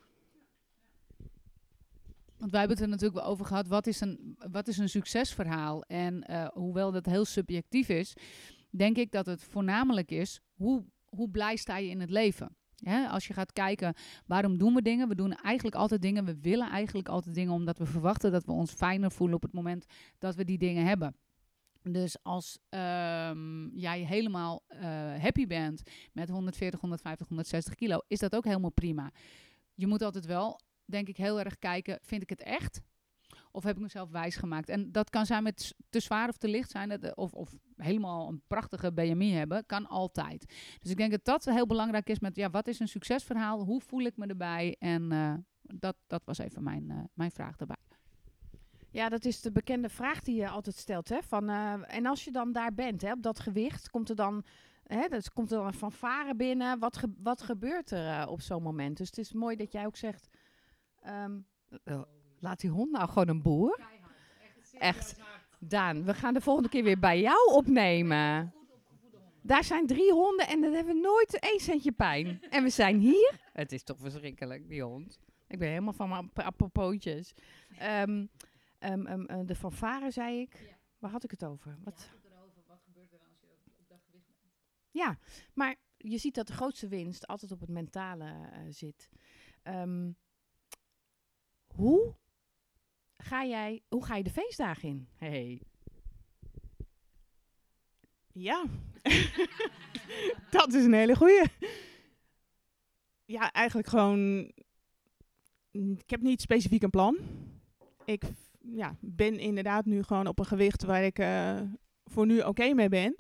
Want 2.38 2.50
wij 2.50 2.61
hebben 2.61 2.76
het 2.76 2.87
er 2.87 2.92
natuurlijk 2.92 3.20
wel 3.20 3.30
over 3.30 3.44
gehad. 3.44 3.66
Wat 3.66 3.87
is 3.87 4.00
een, 4.00 4.37
wat 4.50 4.68
is 4.68 4.78
een 4.78 4.88
succesverhaal? 4.88 5.82
En 5.82 6.23
eh, 6.23 6.49
hoewel 6.52 6.92
dat 6.92 7.06
heel 7.06 7.25
subjectief 7.25 7.88
is, 7.88 8.14
denk 8.70 8.97
ik 8.97 9.12
dat 9.12 9.26
het 9.26 9.42
voornamelijk 9.42 10.11
is 10.11 10.40
hoe, 10.54 10.85
hoe 11.04 11.30
blij 11.30 11.56
sta 11.56 11.76
je 11.76 11.90
in 11.90 12.00
het 12.00 12.11
leven. 12.11 12.56
Als 13.11 13.26
je 13.26 13.32
gaat 13.32 13.52
kijken, 13.52 13.94
waarom 14.26 14.58
doen 14.58 14.75
we 14.75 14.82
dingen? 14.82 15.08
We 15.08 15.14
doen 15.14 15.32
eigenlijk 15.32 15.76
altijd 15.76 16.02
dingen. 16.02 16.25
We 16.25 16.38
willen 16.40 16.70
eigenlijk 16.70 17.08
altijd 17.08 17.35
dingen 17.35 17.52
omdat 17.52 17.78
we 17.78 17.87
verwachten 17.87 18.32
dat 18.32 18.44
we 18.44 18.52
ons 18.52 18.73
fijner 18.73 19.11
voelen 19.11 19.37
op 19.37 19.42
het 19.42 19.52
moment 19.52 19.87
dat 20.18 20.35
we 20.35 20.44
die 20.44 20.58
dingen 20.58 20.87
hebben. 20.87 21.16
Dus 21.92 22.16
als 22.23 22.59
ehm, 22.68 23.68
jij 23.68 24.00
helemaal 24.00 24.64
eh, 24.66 24.80
happy 25.18 25.47
bent 25.47 25.83
met 26.12 26.28
140, 26.28 26.80
150, 26.80 27.28
160 27.28 27.75
kilo, 27.75 27.99
is 28.09 28.18
dat 28.18 28.37
ook 28.37 28.45
helemaal 28.45 28.71
prima. 28.71 29.11
Je 29.75 29.87
moet 29.87 30.02
altijd 30.02 30.26
wel, 30.26 30.61
denk 30.85 31.09
ik, 31.09 31.16
heel 31.16 31.38
erg 31.38 31.59
kijken, 31.59 31.99
vind 32.02 32.23
ik 32.23 32.30
het 32.30 32.42
echt? 32.42 32.80
Of 33.50 33.64
heb 33.64 33.76
ik 33.76 33.83
mezelf 33.83 34.11
wijsgemaakt? 34.11 34.68
En 34.68 34.92
dat 34.92 35.11
kan 35.11 35.26
zijn 35.26 35.42
met 35.42 35.75
te 35.88 36.00
zwaar 36.00 36.28
of 36.28 36.37
te 36.37 36.49
licht 36.49 36.71
zijn, 36.71 37.16
of, 37.16 37.33
of 37.33 37.54
helemaal 37.76 38.28
een 38.28 38.42
prachtige 38.47 38.92
BMI 38.92 39.33
hebben, 39.33 39.66
kan 39.66 39.87
altijd. 39.87 40.54
Dus 40.78 40.90
ik 40.90 40.97
denk 40.97 41.11
dat 41.11 41.25
dat 41.25 41.45
heel 41.45 41.66
belangrijk 41.66 42.09
is 42.09 42.18
met, 42.18 42.37
ja, 42.37 42.50
wat 42.50 42.66
is 42.66 42.80
een 42.80 42.88
succesverhaal? 42.88 43.64
Hoe 43.64 43.80
voel 43.80 44.00
ik 44.00 44.16
me 44.16 44.26
erbij? 44.26 44.76
En 44.78 45.12
eh, 45.12 45.35
dat, 45.62 45.97
dat 46.07 46.25
was 46.25 46.38
even 46.38 46.62
mijn, 46.62 46.90
eh, 46.90 46.99
mijn 47.14 47.30
vraag 47.30 47.57
daarbij. 47.57 47.88
Ja, 48.90 49.09
dat 49.09 49.25
is 49.25 49.40
de 49.40 49.52
bekende 49.52 49.88
vraag 49.88 50.21
die 50.23 50.37
je 50.37 50.49
altijd 50.49 50.76
stelt. 50.76 51.09
Hè? 51.09 51.23
Van, 51.23 51.49
eh, 51.49 51.75
en 51.97 52.07
als 52.07 52.25
je 52.25 52.30
dan 52.30 52.52
daar 52.52 52.75
bent, 52.75 53.02
hè, 53.02 53.12
op 53.12 53.23
dat 53.23 53.40
gewicht, 53.40 53.90
komt 53.90 54.09
er 54.09 54.16
dan, 54.16 54.45
hè, 54.87 55.09
dus 55.09 55.33
komt 55.33 55.50
er 55.50 55.57
dan 55.57 55.66
een 55.66 55.73
fanfare 55.75 56.35
binnen? 56.35 56.78
Wat, 56.78 56.97
ge- 56.97 57.14
wat 57.23 57.42
gebeurt 57.42 57.90
er 57.90 58.21
eh, 58.21 58.30
op 58.30 58.40
zo'n 58.40 58.62
moment? 58.62 58.97
Dus 58.97 59.07
het 59.07 59.18
is 59.18 59.33
mooi 59.33 59.57
dat 59.57 59.73
jij 59.73 59.87
ook 59.87 59.97
zegt, 59.97 60.28
ehm, 61.02 61.38
eh, 61.85 62.02
laat 62.40 62.61
die 62.61 62.71
hond 62.71 62.90
nou 62.90 63.09
gewoon 63.09 63.28
een 63.28 63.42
boer. 63.42 63.78
Echt. 64.78 65.16
Daan, 65.61 66.04
we 66.04 66.14
gaan 66.14 66.35
de 66.35 66.40
volgende 66.40 66.68
keer 66.68 66.85
weer 66.85 66.99
bij 66.99 67.21
jou 67.21 67.52
opnemen. 67.52 68.52
Daar 69.42 69.64
zijn 69.64 69.87
drie 69.87 70.12
honden 70.12 70.47
en 70.49 70.61
dan 70.61 70.73
hebben 70.73 70.95
we 70.95 71.00
nooit 71.00 71.38
één 71.38 71.61
centje 71.61 71.92
pijn. 71.92 72.42
En 72.50 72.62
we 72.62 72.71
zijn 72.71 72.99
hier. 72.99 73.40
Het 73.52 73.73
is 73.73 73.83
toch 73.83 73.97
verschrikkelijk, 74.00 74.68
die 74.68 74.83
hond. 74.83 75.18
Ik 75.49 75.59
ben 75.59 75.68
helemaal 75.68 75.92
van 75.92 76.09
mijn 76.09 76.30
ap- 76.35 76.61
Ehm, 78.78 79.06
ehm, 79.06 79.25
eh, 79.25 79.40
de 79.47 79.54
fanfare, 79.54 80.11
zei 80.11 80.40
ik. 80.40 80.76
Waar 80.99 81.11
had 81.11 81.25
ik 81.25 81.30
het 81.30 81.44
over? 81.44 81.78
Wat? 81.85 82.11
Ja, 84.90 85.18
maar 85.54 85.76
je 85.97 86.18
ziet 86.18 86.35
dat 86.35 86.47
de 86.47 86.52
grootste 86.52 86.88
winst 86.88 87.26
altijd 87.26 87.52
op 87.52 87.61
het 87.61 87.68
mentale 87.68 88.25
eh, 88.25 88.61
zit. 88.68 89.08
Ehm, 89.62 90.12
hoe, 91.75 92.14
ga 93.16 93.44
jij, 93.44 93.82
hoe 93.88 94.04
ga 94.04 94.16
je 94.16 94.23
de 94.23 94.30
feestdagen 94.30 94.88
in? 94.88 95.08
Hey. 95.14 95.62
Ja, 98.32 98.64
dat 100.50 100.73
is 100.73 100.85
een 100.85 100.92
hele 100.92 101.16
goeie. 101.16 101.44
Ja, 103.25 103.52
eigenlijk 103.52 103.88
gewoon. 103.88 104.52
Ik 105.70 106.11
heb 106.11 106.20
niet 106.20 106.40
specifiek 106.40 106.82
een 106.82 106.90
plan. 106.90 107.18
Ik 108.04 108.23
ja, 108.75 108.96
ben 109.00 109.38
inderdaad 109.38 109.84
nu 109.84 110.02
gewoon 110.02 110.26
op 110.26 110.38
een 110.38 110.46
gewicht 110.46 110.84
waar 110.84 111.04
ik 111.04 111.18
eh, 111.18 111.60
voor 112.04 112.26
nu 112.26 112.40
oké 112.40 112.75
mee 112.75 112.88
ben. 112.88 113.16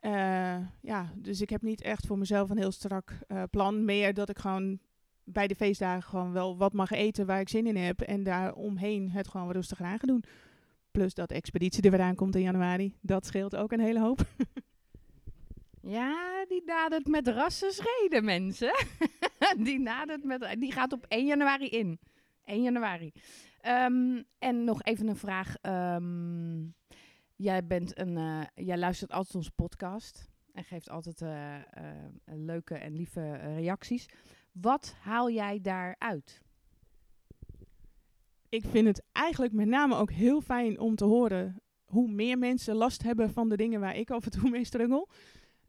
Eh, 0.00 0.56
ja, 0.80 1.12
dus 1.16 1.40
ik 1.40 1.50
heb 1.50 1.62
niet 1.62 1.82
echt 1.82 2.06
voor 2.06 2.18
mezelf 2.18 2.50
een 2.50 2.58
heel 2.58 2.72
strak 2.72 3.18
eh, 3.26 3.42
plan. 3.50 3.84
Meer 3.84 4.14
dat 4.14 4.28
ik 4.28 4.38
gewoon 4.38 4.78
bij 5.24 5.46
de 5.46 5.54
feestdagen 5.54 6.02
gewoon 6.10 6.32
wel 6.32 6.56
wat 6.56 6.72
mag 6.72 6.90
eten 6.90 7.26
waar 7.26 7.40
ik 7.40 7.48
zin 7.48 7.66
in 7.66 7.76
heb. 7.76 8.00
En 8.00 8.22
daar 8.22 8.54
omheen 8.54 9.10
het 9.10 9.28
gewoon 9.28 9.46
wat 9.46 9.56
rustiger 9.56 9.86
aan 9.86 9.98
ga 9.98 10.06
doen. 10.06 10.24
Plus 10.90 11.14
dat 11.14 11.30
expeditie 11.30 11.82
er 11.82 11.90
weer 11.90 12.00
aankomt 12.00 12.34
in 12.34 12.42
januari. 12.42 12.94
Dat 13.00 13.26
scheelt 13.26 13.56
ook 13.56 13.72
een 13.72 13.80
hele 13.80 14.00
hoop. 14.00 14.20
Ja, 15.82 16.44
die 16.48 16.62
nadert 16.64 17.06
met 17.06 17.28
rassen 17.28 17.72
schreden, 17.72 18.24
mensen. 18.24 18.72
die, 19.66 19.80
nadert 19.80 20.24
met, 20.24 20.56
die 20.58 20.72
gaat 20.72 20.92
op 20.92 21.06
1 21.08 21.26
januari 21.26 21.68
in. 21.68 21.98
1 22.44 22.62
januari. 22.62 23.12
Ehm, 23.60 24.22
en 24.38 24.64
nog 24.64 24.82
even 24.82 25.08
een 25.08 25.16
vraag. 25.16 25.56
Ehm, 25.60 26.60
jij, 27.36 27.66
bent 27.66 27.98
een, 27.98 28.16
eh, 28.16 28.64
jij 28.66 28.78
luistert 28.78 29.12
altijd 29.12 29.34
onze 29.34 29.52
podcast. 29.52 30.28
En 30.52 30.64
geeft 30.64 30.90
altijd 30.90 31.22
eh, 31.22 31.56
eh, 31.56 31.62
leuke 32.24 32.74
en 32.74 32.92
lieve 32.92 33.32
reacties. 33.34 34.06
Wat 34.52 34.94
haal 35.00 35.30
jij 35.30 35.60
daaruit? 35.60 36.40
ik 38.50 38.64
vind 38.64 38.86
het 38.86 39.02
eigenlijk 39.12 39.52
met 39.52 39.66
name 39.66 39.94
ook 39.94 40.10
heel 40.10 40.40
fijn 40.40 40.78
om 40.78 40.94
te 40.94 41.04
horen 41.04 41.62
hoe 41.84 42.08
meer 42.10 42.38
mensen 42.38 42.74
last 42.74 43.02
hebben 43.02 43.30
van 43.30 43.48
de 43.48 43.56
dingen 43.56 43.80
waar 43.80 43.96
ik 43.96 44.10
af 44.10 44.24
en 44.24 44.30
toe 44.30 44.50
mee 44.50 44.64
struggle. 44.64 45.08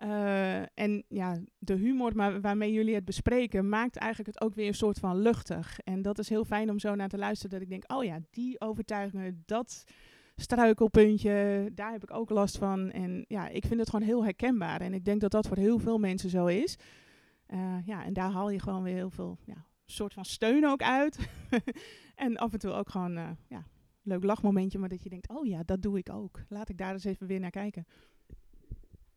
Eh, 0.01 0.61
en 0.73 1.03
ja, 1.07 1.39
de 1.57 1.73
humor 1.73 2.41
waarmee 2.41 2.71
jullie 2.71 2.95
het 2.95 3.05
bespreken 3.05 3.69
maakt 3.69 3.95
eigenlijk 3.95 4.35
het 4.35 4.45
ook 4.47 4.55
weer 4.55 4.67
een 4.67 4.73
soort 4.73 4.99
van 4.99 5.17
luchtig. 5.17 5.79
En 5.79 6.01
dat 6.01 6.19
is 6.19 6.29
heel 6.29 6.45
fijn 6.45 6.69
om 6.69 6.79
zo 6.79 6.95
naar 6.95 7.09
te 7.09 7.17
luisteren 7.17 7.51
dat 7.51 7.61
ik 7.61 7.69
denk, 7.69 7.93
oh 7.93 8.03
ja, 8.03 8.19
die 8.29 8.61
overtuigingen, 8.61 9.43
dat 9.45 9.83
struikelpuntje, 10.35 11.69
daar 11.73 11.91
heb 11.91 12.03
ik 12.03 12.13
ook 12.13 12.29
last 12.29 12.57
van. 12.57 12.91
En 12.91 13.25
ja, 13.27 13.47
ik 13.47 13.65
vind 13.65 13.79
het 13.79 13.89
gewoon 13.89 14.05
heel 14.05 14.23
herkenbaar. 14.23 14.81
En 14.81 14.93
ik 14.93 15.05
denk 15.05 15.21
dat 15.21 15.31
dat 15.31 15.47
voor 15.47 15.57
heel 15.57 15.79
veel 15.79 15.97
mensen 15.97 16.29
zo 16.29 16.45
is. 16.45 16.77
Eh, 17.45 17.77
ja, 17.85 18.03
en 18.05 18.13
daar 18.13 18.31
haal 18.31 18.49
je 18.49 18.59
gewoon 18.59 18.83
weer 18.83 18.95
heel 18.95 19.09
veel 19.09 19.37
ja, 19.45 19.65
soort 19.85 20.13
van 20.13 20.25
steun 20.25 20.65
ook 20.65 20.81
uit. 20.81 21.29
en 22.15 22.37
af 22.37 22.53
en 22.53 22.59
toe 22.59 22.71
ook 22.71 22.89
gewoon, 22.89 23.17
eh, 23.17 23.29
ja, 23.47 23.65
leuk 24.01 24.23
lachmomentje, 24.23 24.79
maar 24.79 24.89
dat 24.89 25.03
je 25.03 25.09
denkt, 25.09 25.29
oh 25.29 25.45
ja, 25.45 25.63
dat 25.63 25.81
doe 25.81 25.97
ik 25.97 26.09
ook. 26.09 26.39
Laat 26.49 26.69
ik 26.69 26.77
daar 26.77 26.93
eens 26.93 27.03
even 27.03 27.27
weer 27.27 27.39
naar 27.39 27.49
kijken. 27.49 27.85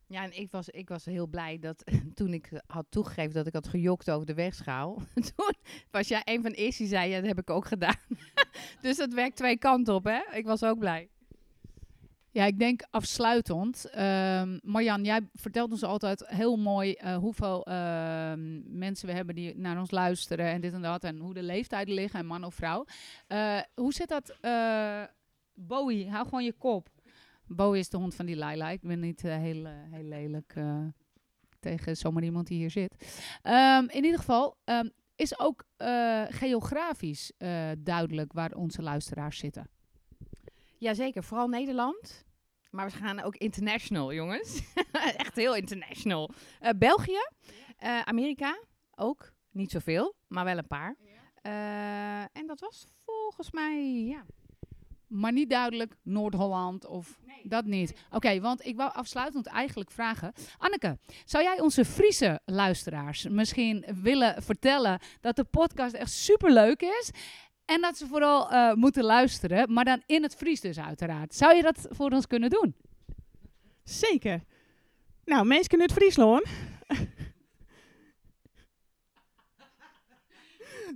Ja, 0.07 0.23
en 0.23 0.37
ik 0.37 0.51
was, 0.51 0.69
ik 0.69 0.89
was 0.89 1.05
heel 1.05 1.27
blij 1.27 1.59
dat 1.59 1.83
toen 2.13 2.33
ik 2.33 2.49
had 2.67 2.85
toegegeven 2.89 3.33
dat 3.33 3.47
ik 3.47 3.53
had 3.53 3.67
gejokt 3.67 4.11
over 4.11 4.25
de 4.25 4.33
wegschaal. 4.33 5.01
toen 5.35 5.53
was 5.91 6.07
jij 6.07 6.21
een 6.23 6.41
van 6.41 6.51
de 6.51 6.57
eerste 6.57 6.81
die 6.81 6.91
zei, 6.91 7.09
ja, 7.09 7.17
dat 7.17 7.27
heb 7.27 7.39
ik 7.39 7.49
ook 7.49 7.65
gedaan. 7.65 7.99
dus 8.81 8.97
dat 8.97 9.13
werkt 9.13 9.35
twee 9.35 9.57
kanten 9.57 9.93
op, 9.93 10.03
hè? 10.03 10.19
Ik 10.31 10.45
was 10.45 10.63
ook 10.63 10.79
blij. 10.79 11.09
Ja, 12.31 12.45
ik 12.45 12.59
denk 12.59 12.81
afsluitend. 12.89 13.89
ehm 13.89 14.57
Marjan, 14.61 15.03
jij 15.03 15.29
vertelt 15.33 15.71
ons 15.71 15.83
altijd 15.83 16.27
heel 16.27 16.57
mooi 16.57 16.93
eh, 16.93 17.17
hoeveel 17.17 17.65
ehm, 17.65 18.77
mensen 18.77 19.07
we 19.07 19.13
hebben 19.13 19.35
die 19.35 19.57
naar 19.57 19.79
ons 19.79 19.91
luisteren 19.91 20.45
en 20.45 20.61
dit 20.61 20.73
en 20.73 20.81
dat. 20.81 21.03
En 21.03 21.17
hoe 21.19 21.33
de 21.33 21.43
leeftijden 21.43 21.93
liggen, 21.93 22.19
en 22.19 22.25
man 22.25 22.43
of 22.43 22.55
vrouw. 22.55 22.85
Eh, 23.27 23.59
hoe 23.75 23.93
zit 23.93 24.07
dat? 24.09 24.37
eh, 24.41 25.03
Bowie, 25.53 26.09
hou 26.09 26.23
gewoon 26.25 26.43
je 26.43 26.53
kop. 26.53 26.89
Bowie 27.47 27.79
is 27.79 27.89
de 27.89 27.97
hond 27.97 28.15
van 28.15 28.25
die 28.25 28.35
Laila. 28.35 28.69
Ik 28.69 28.81
ben 28.81 28.99
niet 28.99 29.23
eh, 29.23 29.37
heel, 29.37 29.65
eh, 29.65 29.73
heel 29.91 30.03
lelijk 30.03 30.53
eh, 30.55 30.85
tegen 31.59 31.97
zomaar 31.97 32.23
iemand 32.23 32.47
die 32.47 32.57
hier 32.57 32.71
zit. 32.71 33.23
Ehm, 33.41 33.85
in 33.87 34.03
ieder 34.03 34.19
geval 34.19 34.57
ehm, 34.63 34.89
is 35.15 35.39
ook 35.39 35.63
geografisch 36.29 37.31
duidelijk 37.77 38.33
waar 38.33 38.51
onze 38.51 38.81
luisteraars 38.81 39.37
zitten. 39.37 39.69
Jazeker, 40.77 41.23
vooral 41.23 41.47
Nederland. 41.47 42.25
Maar 42.69 42.85
we 42.85 42.91
gaan 42.91 43.21
ook 43.21 43.35
international, 43.35 44.13
jongens. 44.13 44.61
Echt 45.17 45.35
heel 45.35 45.55
international. 45.55 46.29
België, 46.77 47.29
Amerika 48.03 48.59
ook. 48.95 49.33
Niet 49.51 49.71
zoveel, 49.71 50.15
maar 50.27 50.45
wel 50.45 50.57
een 50.57 50.67
paar. 50.67 50.95
En 52.31 52.47
dat 52.47 52.59
was 52.59 52.85
volgens 53.05 53.51
mij, 53.51 54.03
ja. 54.05 54.25
Maar 55.07 55.31
niet 55.31 55.49
duidelijk 55.49 55.95
Noord-Holland 56.03 56.85
of 56.85 57.19
dat 57.49 57.65
niet. 57.65 57.93
Oké, 58.11 58.39
want 58.39 58.65
ik 58.65 58.75
wou 58.75 58.93
afsluitend 58.93 59.47
eigenlijk 59.47 59.91
vragen. 59.91 60.33
Anneke, 60.57 60.97
zou 61.25 61.43
jij 61.43 61.59
onze 61.59 61.85
Friese 61.85 62.39
luisteraars 62.45 63.27
misschien 63.27 63.85
willen 64.01 64.43
vertellen 64.43 64.99
dat 65.21 65.35
de 65.35 65.43
podcast 65.43 65.93
echt 65.93 66.11
superleuk 66.11 66.81
is? 66.81 67.11
En 67.65 67.81
dat 67.81 67.97
ze 67.97 68.07
vooral 68.07 68.51
eh, 68.51 68.73
moeten 68.73 69.03
luisteren, 69.03 69.73
maar 69.73 69.85
dan 69.85 70.01
in 70.05 70.23
het 70.23 70.35
Fries 70.35 70.61
dus 70.61 70.79
uiteraard. 70.79 71.35
Zou 71.35 71.55
je 71.55 71.61
dat 71.61 71.87
voor 71.89 72.11
ons 72.11 72.27
kunnen 72.27 72.49
doen? 72.49 72.75
Zeker. 73.83 74.43
Nou, 75.25 75.45
mensen 75.45 75.73
in 75.73 75.81
het 75.81 75.93
Friesland. 75.93 76.45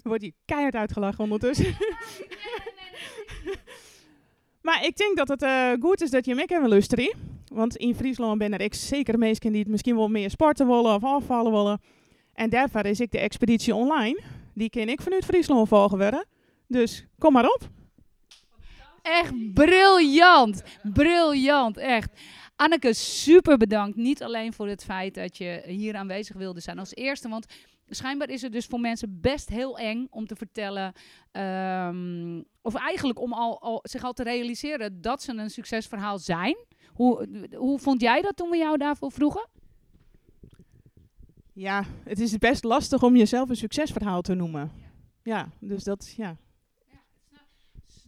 Er 0.03 0.08
wordt 0.10 0.24
hier 0.24 0.34
keihard 0.46 0.75
uitgelachen 0.75 1.24
ondertussen. 1.24 1.75
Maar 4.69 4.85
ik 4.85 4.97
denk 4.97 5.17
dat 5.17 5.27
het 5.27 5.41
eh, 5.41 5.71
goed 5.79 6.01
is 6.01 6.09
dat 6.09 6.25
je 6.25 6.35
mij 6.35 6.45
kan 6.45 6.67
luisteren. 6.67 7.15
Want 7.47 7.75
in 7.75 7.95
Friesland 7.95 8.38
ben 8.38 8.53
er 8.53 8.61
ik 8.61 8.73
zeker 8.73 9.17
mensen 9.17 9.51
die 9.51 9.61
het 9.61 9.69
misschien 9.69 9.95
wel 9.95 10.07
meer 10.07 10.29
sporten 10.29 10.67
willen 10.67 10.95
of 10.95 11.03
afvallen 11.03 11.51
willen. 11.51 11.81
En 12.33 12.49
daarvoor 12.49 12.85
is 12.85 12.99
ik 12.99 13.11
de 13.11 13.19
expeditie 13.19 13.75
online. 13.75 14.21
Die 14.53 14.69
ken 14.69 14.89
ik 14.89 15.01
vanuit 15.01 15.25
Friesland 15.25 15.67
volgen 15.67 15.97
worden. 15.97 16.25
Dus 16.67 17.05
kom 17.17 17.33
maar 17.33 17.45
op. 17.45 17.69
Echt 19.01 19.53
briljant. 19.53 20.63
Briljant, 20.93 21.77
echt. 21.77 22.11
Anneke, 22.55 22.93
super 22.93 23.57
bedankt. 23.57 23.97
Niet 23.97 24.23
alleen 24.23 24.53
voor 24.53 24.67
het 24.67 24.83
feit 24.83 25.15
dat 25.15 25.38
je 25.38 25.61
hier 25.65 25.95
aanwezig 25.95 26.35
wilde 26.35 26.59
zijn 26.59 26.79
als 26.79 26.95
eerste. 26.95 27.29
Want 27.29 27.45
schijnbaar 27.89 28.29
is 28.29 28.41
het 28.41 28.51
dus 28.51 28.65
voor 28.65 28.79
mensen 28.79 29.19
best 29.22 29.50
heel 29.50 29.77
eng 29.77 30.08
om 30.10 30.27
te 30.27 30.36
vertellen. 30.36 30.93
ehm, 31.31 32.41
of 32.62 32.75
eigenlijk 32.75 33.19
om 33.19 33.34
al, 33.34 33.62
al, 33.62 33.79
zich 33.84 34.03
al 34.03 34.13
te 34.13 34.24
realiseren 34.24 35.01
dat 35.01 35.22
ze 35.22 35.34
een 35.34 35.50
succesverhaal 35.50 36.19
zijn. 36.19 36.58
Hoe, 36.93 37.27
hoe 37.55 37.79
vond 37.79 38.01
jij 38.01 38.22
dat 38.22 38.36
toen 38.36 38.50
we 38.50 38.58
jou 38.58 38.77
daarvoor 38.77 39.12
vroegen? 39.12 39.48
Ja, 41.53 41.84
het 42.03 42.19
is 42.19 42.38
best 42.38 42.63
lastig 42.63 43.03
om 43.03 43.15
jezelf 43.15 43.50
een 43.50 43.55
succesverhaal 43.55 44.22
te 44.22 44.34
noemen. 44.34 44.72
Ja, 45.24 45.50
dus 45.60 45.84
dat, 45.84 46.13
ja. 46.17 46.38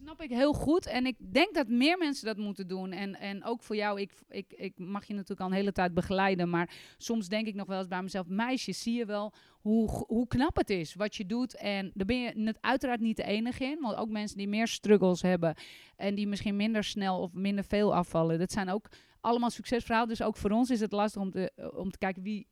Snap 0.02 0.22
ik 0.22 0.30
heel 0.30 0.52
goed. 0.52 0.86
En 0.86 1.06
ik 1.06 1.16
denk 1.18 1.54
dat 1.54 1.68
meer 1.68 1.98
mensen 1.98 2.26
dat 2.26 2.36
moeten 2.36 2.68
doen. 2.68 2.92
En, 2.92 3.14
en 3.14 3.44
ook 3.44 3.62
voor 3.62 3.76
jou, 3.76 4.00
ik, 4.00 4.12
ik, 4.28 4.52
ik 4.52 4.72
mag 4.76 5.04
je 5.04 5.12
natuurlijk 5.12 5.40
al 5.40 5.46
een 5.46 5.52
hele 5.52 5.72
tijd 5.72 5.94
begeleiden. 5.94 6.50
Maar 6.50 6.74
soms 6.96 7.28
denk 7.28 7.46
ik 7.46 7.54
nog 7.54 7.66
wel 7.66 7.78
eens 7.78 7.88
bij 7.88 8.02
mezelf: 8.02 8.26
meisje, 8.28 8.72
zie 8.72 8.94
je 8.94 9.04
wel 9.04 9.32
hoe, 9.60 9.88
hoe 9.88 10.26
knap 10.26 10.56
het 10.56 10.70
is 10.70 10.94
wat 10.94 11.16
je 11.16 11.26
doet. 11.26 11.56
En 11.56 11.90
daar 11.94 12.06
ben 12.06 12.20
je 12.20 12.32
net 12.34 12.58
uiteraard 12.60 13.00
niet 13.00 13.16
de 13.16 13.22
enige 13.22 13.64
in. 13.64 13.80
Want 13.80 13.96
ook 13.96 14.08
mensen 14.08 14.36
die 14.36 14.48
meer 14.48 14.68
struggles 14.68 15.22
hebben. 15.22 15.54
En 15.96 16.14
die 16.14 16.26
misschien 16.26 16.56
minder 16.56 16.84
snel 16.84 17.20
of 17.20 17.32
minder 17.32 17.64
veel 17.64 17.94
afvallen. 17.94 18.38
Dat 18.38 18.52
zijn 18.52 18.70
ook 18.70 18.88
allemaal 19.20 19.50
succesverhalen. 19.50 20.08
Dus 20.08 20.22
ook 20.22 20.36
voor 20.36 20.50
ons 20.50 20.70
is 20.70 20.80
het 20.80 20.92
lastig 20.92 21.22
om 21.22 21.30
te, 21.30 21.70
om 21.74 21.90
te 21.90 21.98
kijken 21.98 22.22
wie 22.22 22.46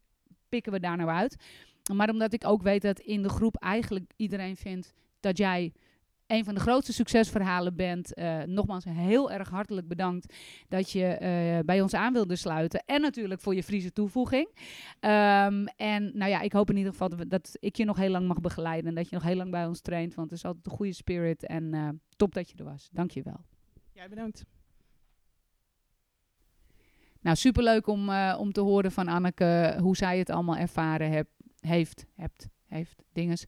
pikken 0.49 0.73
we 0.73 0.81
daar 0.81 0.97
nou 0.97 1.11
uit. 1.11 1.37
Maar 1.93 2.11
omdat 2.11 2.33
ik 2.33 2.47
ook 2.47 2.63
weet 2.63 2.83
dat 2.83 3.01
in 3.01 3.23
de 3.23 3.29
groep 3.29 3.57
eigenlijk 3.57 4.13
iedereen 4.17 4.57
vindt 4.57 4.93
dat 5.21 5.39
jij 5.39 5.73
een 6.31 6.45
van 6.45 6.55
de 6.55 6.61
grootste 6.61 6.93
succesverhalen 6.93 7.77
bent. 7.77 8.15
Eh, 8.15 8.43
nogmaals 8.43 8.85
heel 8.85 9.31
erg 9.31 9.49
hartelijk 9.49 9.89
bedankt 9.89 10.35
dat 10.69 10.91
je 10.91 11.05
eh, 11.05 11.65
bij 11.65 11.81
ons 11.81 11.95
aan 11.95 12.13
wilde 12.13 12.37
sluiten. 12.37 12.83
En 12.87 13.01
natuurlijk 13.01 13.41
voor 13.41 13.55
je 13.55 13.63
Friese 13.63 13.93
toevoeging. 13.93 14.49
Ehm, 15.01 15.67
en 15.77 16.11
nou 16.15 16.31
ja, 16.31 16.41
ik 16.41 16.53
hoop 16.53 16.71
in 16.71 16.77
ieder 16.77 16.93
geval 16.93 17.29
dat, 17.29 17.57
ik 17.61 17.77
je 17.77 17.85
nog 17.85 17.97
heel 17.97 18.11
lang 18.11 18.27
mag 18.27 18.41
begeleiden. 18.41 18.89
En 18.89 18.95
dat 18.95 19.09
je 19.09 19.15
nog 19.15 19.25
heel 19.25 19.37
lang 19.37 19.51
bij 19.51 19.67
ons 19.67 19.81
traint. 19.81 20.15
Want 20.15 20.31
het 20.31 20.39
is 20.39 20.45
altijd 20.45 20.67
een 20.67 20.73
goede 20.73 20.93
spirit. 20.93 21.47
En 21.47 21.75
eh, 21.75 21.89
top 22.17 22.35
dat 22.35 22.51
je 22.51 22.57
er 22.57 22.65
was. 22.65 22.89
Dank 22.93 23.11
je 23.11 23.23
wel. 23.23 23.41
Jij 23.93 24.09
bedankt. 24.09 24.45
Nou, 27.21 27.37
superleuk 27.37 27.87
om, 27.87 28.11
om 28.39 28.53
te 28.53 28.61
horen 28.61 28.93
van 28.93 29.09
Anneke 29.09 29.77
hoe 29.81 29.97
zij 29.97 30.19
het 30.19 30.31
allemaal 30.31 30.57
ervaren 30.57 31.11
heb, 31.11 31.29
heeft, 31.61 32.07
hebt, 32.15 32.49
heeft, 32.67 33.03
dinges. 33.13 33.47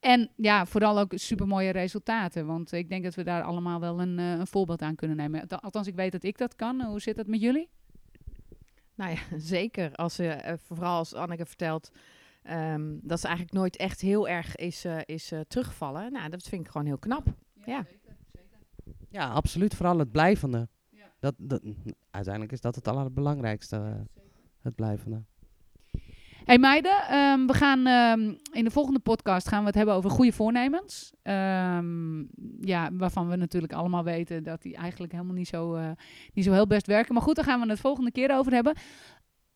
En 0.00 0.30
ja, 0.36 0.66
vooral 0.66 0.98
ook 0.98 1.12
supermooie 1.14 1.70
resultaten. 1.70 2.46
Want 2.46 2.72
ik 2.72 2.88
denk 2.88 3.04
dat 3.04 3.14
we 3.14 3.22
daar 3.24 3.42
allemaal 3.42 3.80
wel 3.80 4.00
een, 4.00 4.18
eh, 4.18 4.30
een 4.30 4.46
voorbeeld 4.46 4.82
aan 4.82 4.94
kunnen 4.94 5.16
nemen. 5.16 5.40
Alth- 5.40 5.62
Althans, 5.62 5.86
ik 5.86 5.94
weet 5.94 6.12
dat 6.12 6.22
ik 6.22 6.38
dat 6.38 6.54
kan. 6.56 6.82
Hoe 6.82 7.00
zit 7.00 7.16
dat 7.16 7.26
met 7.26 7.40
jullie? 7.40 7.68
Nou 8.94 9.10
ja, 9.10 9.38
zeker. 9.38 9.94
Als 9.94 10.14
ze, 10.14 10.28
eh, 10.28 10.54
vooral 10.58 10.96
als 10.96 11.14
Anneke 11.14 11.46
vertelt 11.46 11.90
ehm, 12.42 12.96
dat 13.02 13.20
ze 13.20 13.26
eigenlijk 13.26 13.56
nooit 13.56 13.76
echt 13.76 14.00
heel 14.00 14.28
erg 14.28 14.56
is, 14.56 14.84
eh, 14.84 14.98
is 15.04 15.32
eh, 15.32 15.40
teruggevallen. 15.48 16.12
Nou, 16.12 16.28
dat 16.30 16.42
vind 16.42 16.64
ik 16.64 16.70
gewoon 16.70 16.86
heel 16.86 16.98
knap. 16.98 17.26
Ja. 17.66 17.86
Ja, 19.08 19.28
absoluut. 19.28 19.74
Vooral 19.74 19.98
het 19.98 20.10
blijvende. 20.10 20.68
Dat, 21.20 21.34
dat, 21.38 21.62
uiteindelijk 22.10 22.52
is 22.52 22.60
dat 22.60 22.74
het 22.74 22.88
allerbelangrijkste. 22.88 24.06
het 24.60 24.74
blijvende. 24.74 25.22
Hey 26.46 26.58
meiden, 26.58 27.08
ehm, 27.08 27.46
we 27.46 27.54
gaan 27.54 27.86
ehm, 27.86 28.34
in 28.52 28.64
de 28.64 28.70
volgende 28.70 28.98
podcast 28.98 29.48
gaan 29.48 29.60
we 29.60 29.66
het 29.66 29.74
hebben 29.74 29.94
over 29.94 30.10
goede 30.10 30.32
voornemens. 30.32 31.12
Ehm, 31.22 32.18
ja, 32.60 32.88
waarvan 32.92 33.28
we 33.28 33.36
natuurlijk 33.36 33.72
allemaal 33.72 34.04
weten 34.04 34.42
dat 34.42 34.62
die 34.62 34.76
eigenlijk 34.76 35.12
helemaal 35.12 35.34
niet 35.34 35.48
zo, 35.48 35.74
eh, 35.74 35.90
niet 36.32 36.44
zo 36.44 36.52
heel 36.52 36.66
best 36.66 36.86
werken. 36.86 37.14
Maar 37.14 37.22
goed, 37.22 37.34
daar 37.34 37.44
gaan 37.44 37.60
we 37.60 37.68
het 37.68 37.80
volgende 37.80 38.10
keer 38.10 38.36
over 38.36 38.52
hebben. 38.52 38.76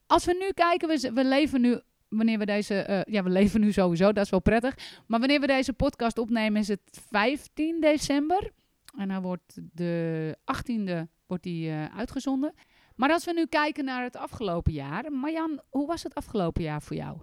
Als 0.06 0.24
we 0.24 0.36
nu 0.40 0.52
kijken, 0.52 1.14
we, 1.14 1.24
leven 1.24 1.60
nu, 1.60 1.80
wanneer 2.08 2.38
we 2.38 2.46
deze, 2.46 2.74
eh, 2.74 3.12
ja, 3.14 3.22
we 3.22 3.30
leven 3.40 3.60
nu 3.60 3.72
sowieso, 3.72 4.12
dat 4.12 4.24
is 4.24 4.30
wel 4.30 4.40
prettig. 4.40 5.02
Maar 5.06 5.18
wanneer 5.18 5.40
we 5.40 5.46
deze 5.46 5.72
podcast 5.72 6.18
opnemen 6.18 6.60
is 6.60 6.68
het 6.68 7.02
15 7.10 7.80
december. 7.80 8.52
En 8.96 9.08
dan 9.08 9.22
wordt 9.22 9.60
de 9.72 10.36
18e 10.44 11.08
wordt 11.26 11.42
die, 11.42 11.70
eh, 11.70 11.98
uitgezonden. 11.98 12.54
Maar 13.00 13.12
als 13.12 13.24
we 13.24 13.32
nu 13.32 13.46
kijken 13.46 13.84
naar 13.84 14.02
het 14.02 14.16
afgelopen 14.16 14.72
jaar. 14.72 15.12
Marjan, 15.12 15.60
hoe 15.70 15.86
was 15.86 16.02
het 16.02 16.14
afgelopen 16.14 16.62
jaar 16.62 16.82
voor 16.82 16.96
jou? 16.96 17.18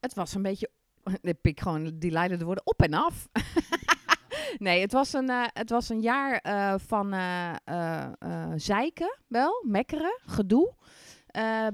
Het 0.00 0.14
was 0.14 0.34
een 0.34 0.42
beetje, 0.42 0.70
ik 1.22 1.40
pik 1.40 1.60
gewoon 1.60 1.98
die 1.98 2.10
leidende 2.10 2.44
woorden 2.44 2.66
op 2.66 2.82
en 2.82 2.94
af. 2.94 3.28
nee, 4.58 4.80
het 4.80 4.92
was 4.92 5.12
een, 5.12 5.30
eh, 5.30 5.44
het 5.52 5.70
was 5.70 5.88
een 5.88 6.00
jaar 6.00 6.38
eh, 6.38 6.74
van 6.78 7.12
eh, 7.12 8.52
zeiken, 8.56 9.18
wel, 9.28 9.64
mekkeren, 9.66 10.18
gedoe. 10.26 10.74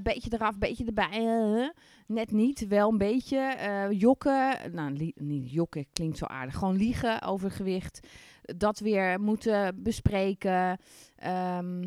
Beetje 0.01 0.33
eraf, 0.33 0.57
beetje 0.57 0.85
erbij. 0.85 1.73
net 2.07 2.31
niet, 2.31 2.67
wel 2.67 2.89
een 2.89 2.97
beetje. 2.97 3.55
jokken, 3.89 4.71
nou, 4.71 5.13
niet 5.15 5.51
jokken 5.51 5.85
klinkt 5.93 6.17
zo 6.17 6.25
aardig. 6.25 6.55
Gewoon 6.55 6.75
liegen 6.75 7.21
over 7.21 7.51
gewicht. 7.51 8.07
Dat 8.41 8.79
weer 8.79 9.19
moeten 9.21 9.83
bespreken. 9.83 10.79
Ehm, 11.15 11.81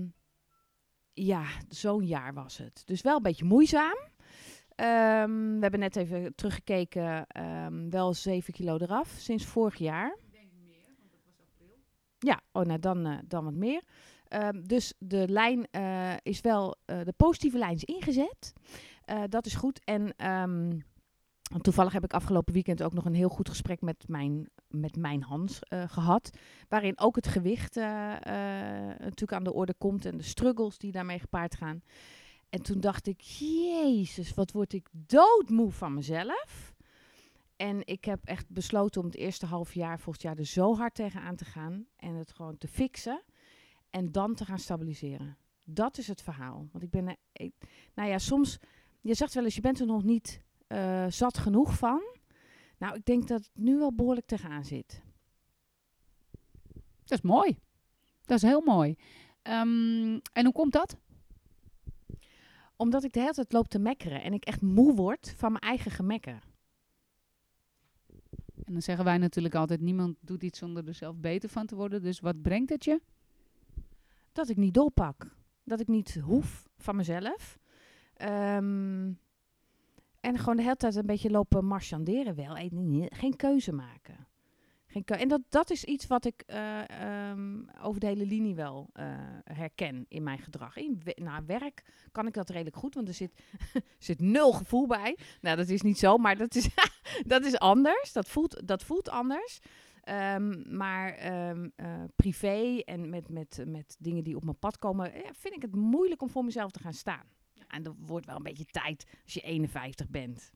ja, 1.24 1.44
zo'n 1.68 2.07
jaar 2.07 2.35
was 2.35 2.59
het. 2.59 2.83
Dus 2.85 3.00
wel 3.02 3.16
een 3.16 3.22
beetje 3.22 3.44
moeizaam. 3.44 3.96
Ehm, 4.74 5.55
we 5.55 5.59
hebben 5.61 5.81
net 5.81 5.96
even 5.96 6.35
teruggekeken. 6.35 7.26
ehm, 7.26 7.90
wel 7.90 8.14
7 8.14 8.52
kilo 8.52 8.76
eraf 8.76 9.09
sinds 9.09 9.44
vorig 9.44 9.76
jaar. 9.76 10.16
Ja, 12.18 12.40
oh, 12.52 12.62
nou 12.62 12.79
dan, 12.79 13.07
eh, 13.07 13.18
dan 13.24 13.44
wat 13.44 13.55
meer. 13.55 13.83
Ehm, 14.29 14.62
dus 14.62 14.94
de 14.98 15.29
lijn 15.29 15.66
eh, 15.70 16.14
is 16.22 16.40
wel, 16.40 16.76
eh, 16.85 17.00
de 17.05 17.14
positieve 17.16 17.59
lijn 17.59 17.74
is 17.74 17.85
ingezet. 17.85 18.52
Dat 19.29 19.46
is 19.46 19.55
goed. 19.55 19.85
En 19.85 20.14
toevallig 21.61 21.92
heb 21.92 22.04
ik 22.04 22.12
afgelopen 22.12 22.52
weekend 22.52 22.82
ook 22.82 22.92
nog 22.92 23.04
een 23.04 23.14
heel 23.14 23.28
goed 23.28 23.48
gesprek 23.48 23.80
met 23.80 24.09
mijn, 24.09 24.48
met 24.68 24.96
mijn 24.96 25.22
Hans 25.22 25.61
eh, 25.61 25.82
gehad. 25.88 26.30
Waarin 26.68 26.98
ook 26.98 27.16
het 27.16 27.26
gewicht 27.26 27.76
eh, 27.76 28.12
eh, 28.12 28.98
natuurlijk 28.98 29.32
aan 29.32 29.44
de 29.44 29.52
orde 29.52 29.74
komt 29.78 30.04
en 30.04 30.16
de 30.16 30.22
struggles 30.22 30.78
die 30.78 30.92
daarmee 30.92 31.18
gepaard 31.18 31.54
gaan. 31.54 31.82
En 32.48 32.62
toen 32.62 32.80
dacht 32.80 33.06
ik, 33.06 33.20
jezus, 33.20 34.35
wat 34.35 34.52
word 34.52 34.72
ik 34.72 34.88
doodmoe 34.92 35.70
van 35.70 35.94
mezelf. 35.94 36.74
En 37.56 37.87
ik 37.87 38.04
heb 38.04 38.24
echt 38.24 38.48
besloten 38.48 39.00
om 39.00 39.06
het 39.06 39.16
eerste 39.16 39.46
half 39.46 39.74
jaar 39.74 39.98
volgend 39.98 40.22
jaar 40.22 40.38
er 40.38 40.46
zo 40.46 40.76
hard 40.76 40.94
tegenaan 40.94 41.37
te 41.37 41.44
gaan. 41.44 41.87
En 41.96 42.14
het 42.14 42.32
gewoon 42.32 42.59
te 42.59 42.68
fixen. 42.68 43.22
En 43.90 44.12
dan 44.12 44.35
te 44.35 44.44
gaan 44.44 44.59
stabiliseren. 44.59 45.37
Dat 45.64 45.98
is 45.98 46.09
het 46.09 46.22
verhaal. 46.22 46.68
Want 46.72 46.85
ik 46.85 46.90
ben, 46.90 47.16
nou 47.94 48.09
ja, 48.09 48.18
soms, 48.18 48.59
je 49.00 49.14
zegt 49.14 49.35
wel 49.35 49.44
eens, 49.44 49.54
je 49.54 49.61
bent 49.61 49.80
er 49.80 49.87
nog 49.87 50.02
niet 50.02 50.44
eh, 50.66 51.07
zat 51.09 51.38
genoeg 51.38 51.79
van. 51.79 52.02
Nou, 52.79 52.94
ik 52.94 53.05
denk 53.05 53.29
dat 53.29 53.38
het 53.38 53.50
nu 53.55 53.79
wel 53.79 53.94
behoorlijk 53.94 54.26
tegenaan 54.26 54.64
zit. 54.64 55.02
Dat 57.05 57.18
is 57.18 57.20
mooi. 57.20 57.59
Dat 58.24 58.37
is 58.37 58.42
heel 58.42 58.61
mooi. 58.61 58.96
Ehm, 59.42 60.18
en 60.33 60.44
hoe 60.44 60.52
komt 60.52 60.72
dat? 60.72 60.96
Omdat 62.76 63.05
ik 63.05 63.12
de 63.12 63.20
hele 63.20 63.33
tijd 63.33 63.52
loop 63.52 63.68
te 63.68 63.79
mekkeren. 63.79 64.22
En 64.22 64.33
ik 64.33 64.44
echt 64.44 64.61
moe 64.61 64.94
word 64.94 65.35
van 65.37 65.52
mijn 65.52 65.64
eigen 65.64 65.90
gemekker. 65.90 66.42
En 68.64 68.72
dan 68.72 68.83
zeggen 68.83 69.05
wij 69.05 69.18
natuurlijk 69.18 69.55
altijd: 69.55 69.81
niemand 69.81 70.16
doet 70.20 70.42
iets 70.42 70.59
zonder 70.59 70.88
er 70.88 70.94
zelf 70.94 71.16
beter 71.16 71.48
van 71.48 71.66
te 71.66 71.74
worden. 71.74 72.02
Dus 72.02 72.20
wat 72.20 72.42
brengt 72.42 72.70
het 72.70 72.85
je? 72.85 73.00
dat 74.37 74.48
ik 74.48 74.57
niet 74.57 74.74
doorpak. 74.74 75.26
Dat 75.64 75.81
ik 75.81 75.88
niet 75.88 76.14
hoef 76.14 76.68
van 76.79 76.96
mezelf. 76.96 77.59
Ehm, 78.14 79.12
en 80.27 80.39
gewoon 80.39 80.57
de 80.57 80.62
hele 80.62 80.77
tijd 80.77 80.95
een 80.95 81.07
beetje 81.07 81.31
lopen 81.31 81.65
marchanderen 81.65 82.35
wel. 82.35 82.55
Geen 83.09 83.37
keuze 83.37 83.73
maken. 83.73 84.27
Geen 84.87 85.05
en 85.05 85.29
dat, 85.29 85.41
dat 85.49 85.71
is 85.71 85.85
iets 85.85 86.07
wat 86.07 86.25
ik 86.25 86.43
eh, 86.47 86.89
ehm, 86.89 87.62
over 87.83 88.01
de 88.01 88.07
hele 88.07 88.27
linie 88.27 88.55
wel 88.55 88.91
eh, 88.93 89.05
herken 89.45 90.05
in 90.09 90.23
mijn 90.23 90.39
gedrag. 90.39 90.77
In 90.77 91.03
na 91.15 91.45
werk 91.45 91.83
kan 92.12 92.27
ik 92.27 92.33
dat 92.33 92.51
redelijk 92.51 92.77
goed, 92.77 92.95
want 92.95 93.09
er 93.09 93.15
zit, 93.15 93.33
zit 93.99 94.21
nul 94.21 94.53
gevoel 94.53 94.87
bij. 94.87 95.19
Nou, 95.41 95.57
dat 95.57 95.69
is 95.69 95.83
niet 95.83 95.99
zo, 95.99 96.17
maar 96.17 96.37
dat 96.37 96.55
is, 96.55 96.69
dat 97.27 97.45
is 97.45 97.59
anders. 97.59 98.12
Dat 98.12 98.29
voelt, 98.29 98.67
dat 98.67 98.83
voelt 98.83 99.09
anders. 99.09 99.59
Ehm, 100.01 100.77
maar 100.77 101.12
ehm, 101.12 101.69
eh, 101.77 102.05
privé 102.17 102.83
en 102.85 103.11
met, 103.11 103.29
met, 103.29 103.65
met 103.67 103.97
dingen 103.99 104.25
die 104.25 104.37
op 104.37 104.45
mijn 104.45 104.59
pad 104.59 104.79
komen, 104.79 105.12
vind 105.33 105.55
ik 105.55 105.62
het 105.62 105.75
moeilijk 105.75 106.23
om 106.23 106.29
voor 106.29 106.45
mezelf 106.45 106.71
te 106.71 106.81
gaan 106.81 106.93
staan. 106.93 107.36
En 107.68 107.83
dat 107.83 107.94
wordt 107.98 108.26
wel 108.26 108.37
een 108.37 108.42
beetje 108.42 108.64
tijd 108.64 109.07
als 109.24 109.35
je 109.35 109.40
51 109.40 110.09
bent. 110.09 110.50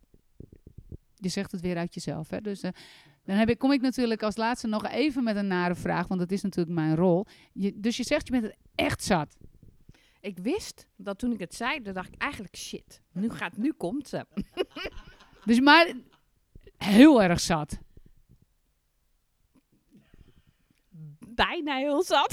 Je 1.15 1.29
zegt 1.29 1.53
het 1.53 1.61
weer 1.61 1.77
uit 1.77 1.95
jezelf. 1.95 2.31
Hè? 2.31 2.41
Dus 2.41 2.61
eh, 2.61 2.71
dan 3.25 3.37
heb 3.37 3.49
ik, 3.49 3.59
kom 3.59 3.73
ik 3.73 3.81
natuurlijk 3.81 4.23
als 4.23 4.37
laatste 4.37 4.67
nog 4.67 4.87
even 4.87 5.25
met 5.25 5.37
een 5.37 5.47
nare 5.47 5.75
vraag, 5.75 6.07
want 6.07 6.21
dat 6.21 6.31
is 6.31 6.43
natuurlijk 6.43 6.77
mijn 6.77 6.97
rol. 6.97 7.27
Je, 7.53 7.81
dus 7.81 7.97
je 7.97 8.05
zegt, 8.05 8.27
je 8.27 8.33
bent 8.33 8.45
het 8.45 8.57
echt 8.75 9.05
zat. 9.05 9.37
Ik 10.21 10.39
wist 10.39 10.87
dat 10.97 11.19
toen 11.19 11.33
ik 11.33 11.39
het 11.39 11.55
zei, 11.55 11.83
dan 11.83 11.95
dacht 11.95 12.09
ik 12.15 12.21
eigenlijk 12.23 12.57
shit. 12.57 13.03
Nu 13.13 13.31
gaat, 13.31 13.57
nu 13.57 13.73
komt 13.73 14.09
ze. 14.09 14.27
Dus 15.45 15.61
maar 15.61 15.93
heel 16.77 17.23
erg 17.23 17.41
zat. 17.41 17.79
Bijna 21.29 21.77
heel 21.77 22.03
zat. 22.03 22.33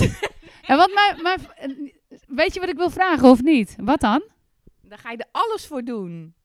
En 0.62 0.78
wat 0.78 0.92
mijn, 0.94 1.22
mijn, 1.22 1.40
weet 2.28 2.54
je 2.54 2.60
wat 2.60 2.70
ik 2.70 2.78
wil 2.78 2.90
vragen 2.90 3.30
of 3.30 3.42
niet? 3.42 3.76
Wat 3.78 4.00
dan? 4.00 4.24
Daar 4.88 4.98
ga 4.98 5.12
je 5.12 5.18
er 5.18 5.30
alles 5.32 5.66
voor 5.66 5.84
doen. 5.84 6.36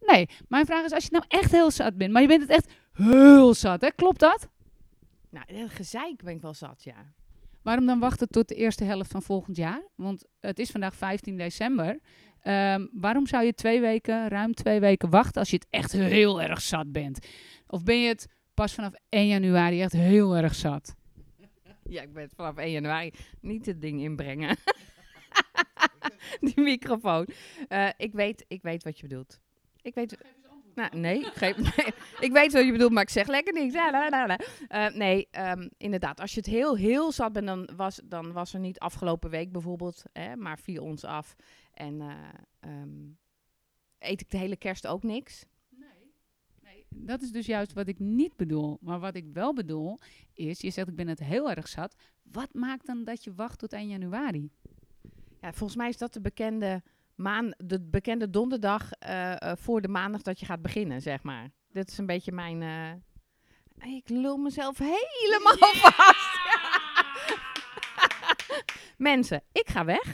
Nee, 0.00 0.28
mijn 0.48 0.66
vraag 0.66 0.84
is 0.84 0.92
als 0.92 1.04
je 1.04 1.10
nou 1.10 1.24
echt 1.28 1.50
heel 1.50 1.70
zat 1.70 1.96
bent, 1.96 2.12
maar 2.12 2.22
je 2.22 2.28
bent 2.28 2.42
het 2.42 2.50
echt 2.50 2.72
heel 2.92 3.54
zat, 3.54 3.80
hè? 3.80 3.90
Klopt 3.90 4.20
dat? 4.20 4.48
Nou, 5.30 5.68
gezeik 5.68 6.22
ben 6.22 6.34
ik 6.34 6.40
wel 6.40 6.54
zat, 6.54 6.82
ja. 6.82 7.12
Waarom 7.62 7.86
dan 7.86 7.98
wachten 7.98 8.28
tot 8.28 8.48
de 8.48 8.54
eerste 8.54 8.84
helft 8.84 9.10
van 9.10 9.22
volgend 9.22 9.56
jaar? 9.56 9.82
Want 9.94 10.24
het 10.40 10.58
is 10.58 10.70
vandaag 10.70 10.94
15 10.94 11.36
december. 11.36 12.00
Ehm, 12.40 12.86
waarom 12.92 13.26
zou 13.26 13.44
je 13.44 13.54
twee 13.54 13.80
weken, 13.80 14.28
ruim 14.28 14.54
twee 14.54 14.80
weken 14.80 15.10
wachten 15.10 15.40
als 15.40 15.50
je 15.50 15.56
het 15.56 15.66
echt 15.70 15.92
heel 15.92 16.42
erg 16.42 16.60
zat 16.60 16.92
bent? 16.92 17.26
Of 17.66 17.82
ben 17.82 18.00
je 18.00 18.08
het 18.08 18.26
pas 18.54 18.74
vanaf 18.74 18.92
1 19.08 19.26
januari 19.26 19.80
echt 19.80 19.92
heel 19.92 20.36
erg 20.36 20.54
zat? 20.54 20.94
Ja, 21.82 22.02
ik 22.02 22.12
ben 22.12 22.30
vanaf 22.36 22.56
1 22.56 22.70
januari 22.70 23.12
niet 23.40 23.66
het 23.66 23.80
ding 23.80 24.00
inbrengen. 24.00 24.56
Die 26.54 26.60
microfoon. 26.60 27.26
Eh, 27.68 27.88
ik, 27.96 28.12
weet, 28.12 28.44
ik 28.48 28.62
weet 28.62 28.82
wat 28.82 28.98
je 28.98 29.06
bedoelt. 29.08 29.40
Ik 29.82 29.94
weet... 29.94 30.16
Nou, 30.74 30.96
nee 30.96 31.18
ik, 31.18 31.32
geef, 31.34 31.56
nee, 31.76 31.94
ik 32.20 32.32
weet 32.32 32.52
wat 32.52 32.64
je 32.64 32.72
bedoelt, 32.72 32.92
maar 32.92 33.02
ik 33.02 33.08
zeg 33.08 33.26
lekker 33.26 33.52
niks. 33.52 33.74
La, 33.74 33.90
la, 33.90 34.08
la, 34.08 34.26
la. 34.26 34.38
Eh, 34.68 34.94
nee, 34.94 35.28
ehm, 35.30 35.68
inderdaad. 35.76 36.20
Als 36.20 36.32
je 36.32 36.40
het 36.40 36.48
heel, 36.48 36.76
heel 36.76 37.12
zat 37.12 37.32
bent, 37.32 37.46
dan 37.46 37.68
was, 37.76 38.00
dan 38.04 38.32
was 38.32 38.54
er 38.54 38.60
niet 38.60 38.78
afgelopen 38.78 39.30
week 39.30 39.52
bijvoorbeeld, 39.52 40.02
hè, 40.12 40.36
maar 40.36 40.58
viel 40.58 40.82
ons 40.82 41.04
af. 41.04 41.36
En 41.74 42.00
eh, 42.00 42.10
ehm, 42.60 43.02
eet 43.98 44.20
ik 44.20 44.30
de 44.30 44.38
hele 44.38 44.56
kerst 44.56 44.86
ook 44.86 45.02
niks. 45.02 45.46
Dat 46.96 47.22
is 47.22 47.30
dus 47.30 47.46
juist 47.46 47.72
wat 47.72 47.88
ik 47.88 47.98
niet 47.98 48.36
bedoel. 48.36 48.78
Maar 48.80 49.00
wat 49.00 49.14
ik 49.14 49.26
wel 49.32 49.54
bedoel 49.54 49.98
is, 50.32 50.60
je 50.60 50.70
zegt 50.70 50.88
ik 50.88 50.94
ben 50.96 51.08
het 51.08 51.18
heel 51.18 51.50
erg 51.50 51.68
zat. 51.68 51.94
Wat 52.22 52.54
maakt 52.54 52.86
dan 52.86 53.04
dat 53.04 53.24
je 53.24 53.34
wacht 53.34 53.58
tot 53.58 53.72
1 53.72 53.88
januari? 53.88 54.50
Ja, 55.44 55.52
volgens 55.52 55.76
mij 55.76 55.88
is 55.88 55.96
dat 55.96 56.12
de 56.12 56.20
bekende, 56.20 56.82
maan, 57.14 57.54
de 57.56 57.80
bekende 57.80 58.30
donderdag 58.30 58.90
eh, 58.92 59.32
eh, 59.32 59.56
voor 59.56 59.80
de 59.80 59.88
maandag 59.88 60.22
dat 60.22 60.40
je 60.40 60.46
gaat 60.46 60.62
beginnen, 60.62 61.02
zeg 61.02 61.22
maar. 61.22 61.50
Dit 61.72 61.90
is 61.90 61.98
een 61.98 62.06
beetje 62.06 62.32
mijn... 62.32 62.62
eh, 62.62 63.94
ik 63.94 64.08
lul 64.08 64.36
mezelf 64.36 64.78
helemaal 64.78 65.56
vast. 65.58 66.38
Mensen, 68.96 69.42
ik 69.52 69.68
ga 69.68 69.84
weg. 69.84 70.04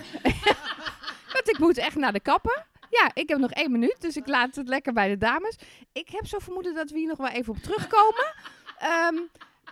Want 1.35 1.49
ik 1.49 1.59
moet 1.59 1.79
echt 1.79 1.97
naar 1.97 2.13
de 2.13 2.21
kapper. 2.21 2.67
Ja, 2.89 3.11
ik 3.15 3.29
heb 3.29 3.39
nog 3.39 3.51
één 3.51 3.71
minuut, 3.71 3.97
dus 4.01 4.17
ik 4.17 4.27
laat 4.27 4.55
het 4.55 4.69
lekker 4.69 4.93
bij 4.93 5.09
de 5.09 5.19
dames. 5.19 5.57
Ik 5.93 6.09
heb 6.09 6.27
zo 6.27 6.39
vermoeden 6.39 6.75
dat 6.75 6.91
we 6.91 6.99
hier 6.99 7.09
nog 7.09 7.19
wel 7.19 7.29
even 7.29 7.55
op 7.55 7.59
terugkomen. 7.59 8.35
Ehm, 8.79 9.17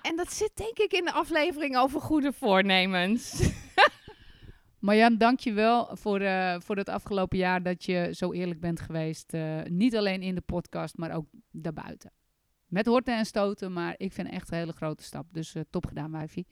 en 0.03 0.17
dat 0.17 0.33
zit 0.33 0.51
denk 0.55 0.79
ik 0.79 0.93
in 0.93 1.05
de 1.05 1.13
aflevering 1.13 1.77
over 1.77 2.01
goede 2.01 2.33
voornemens. 2.33 3.51
Marjan, 4.79 5.17
dank 5.17 5.41
je 5.41 5.53
wel 5.53 5.97
voor, 5.97 6.21
eh, 6.21 6.57
voor 6.61 6.77
het 6.77 6.89
afgelopen 6.89 7.39
jaar 7.39 7.63
dat 7.63 7.85
je 7.85 8.11
zo 8.13 8.33
eerlijk 8.33 8.61
bent 8.61 8.81
geweest. 8.81 9.33
Eh, 9.33 9.63
niet 9.65 9.97
alleen 9.97 10.23
in 10.23 10.35
de 10.35 10.41
podcast, 10.41 10.97
maar 10.97 11.15
ook 11.15 11.27
daarbuiten. 11.51 12.13
Met 12.67 12.87
horten 12.87 13.17
en 13.17 13.27
stoten, 13.27 13.73
maar 13.73 13.95
ik 13.97 14.13
vind 14.13 14.31
echt 14.31 14.51
een 14.51 14.59
hele 14.59 14.73
grote 14.73 15.03
stap. 15.03 15.27
Dus 15.33 15.55
eh, 15.55 15.63
top 15.71 15.87
gedaan, 15.87 16.13
wijfie. 16.13 16.47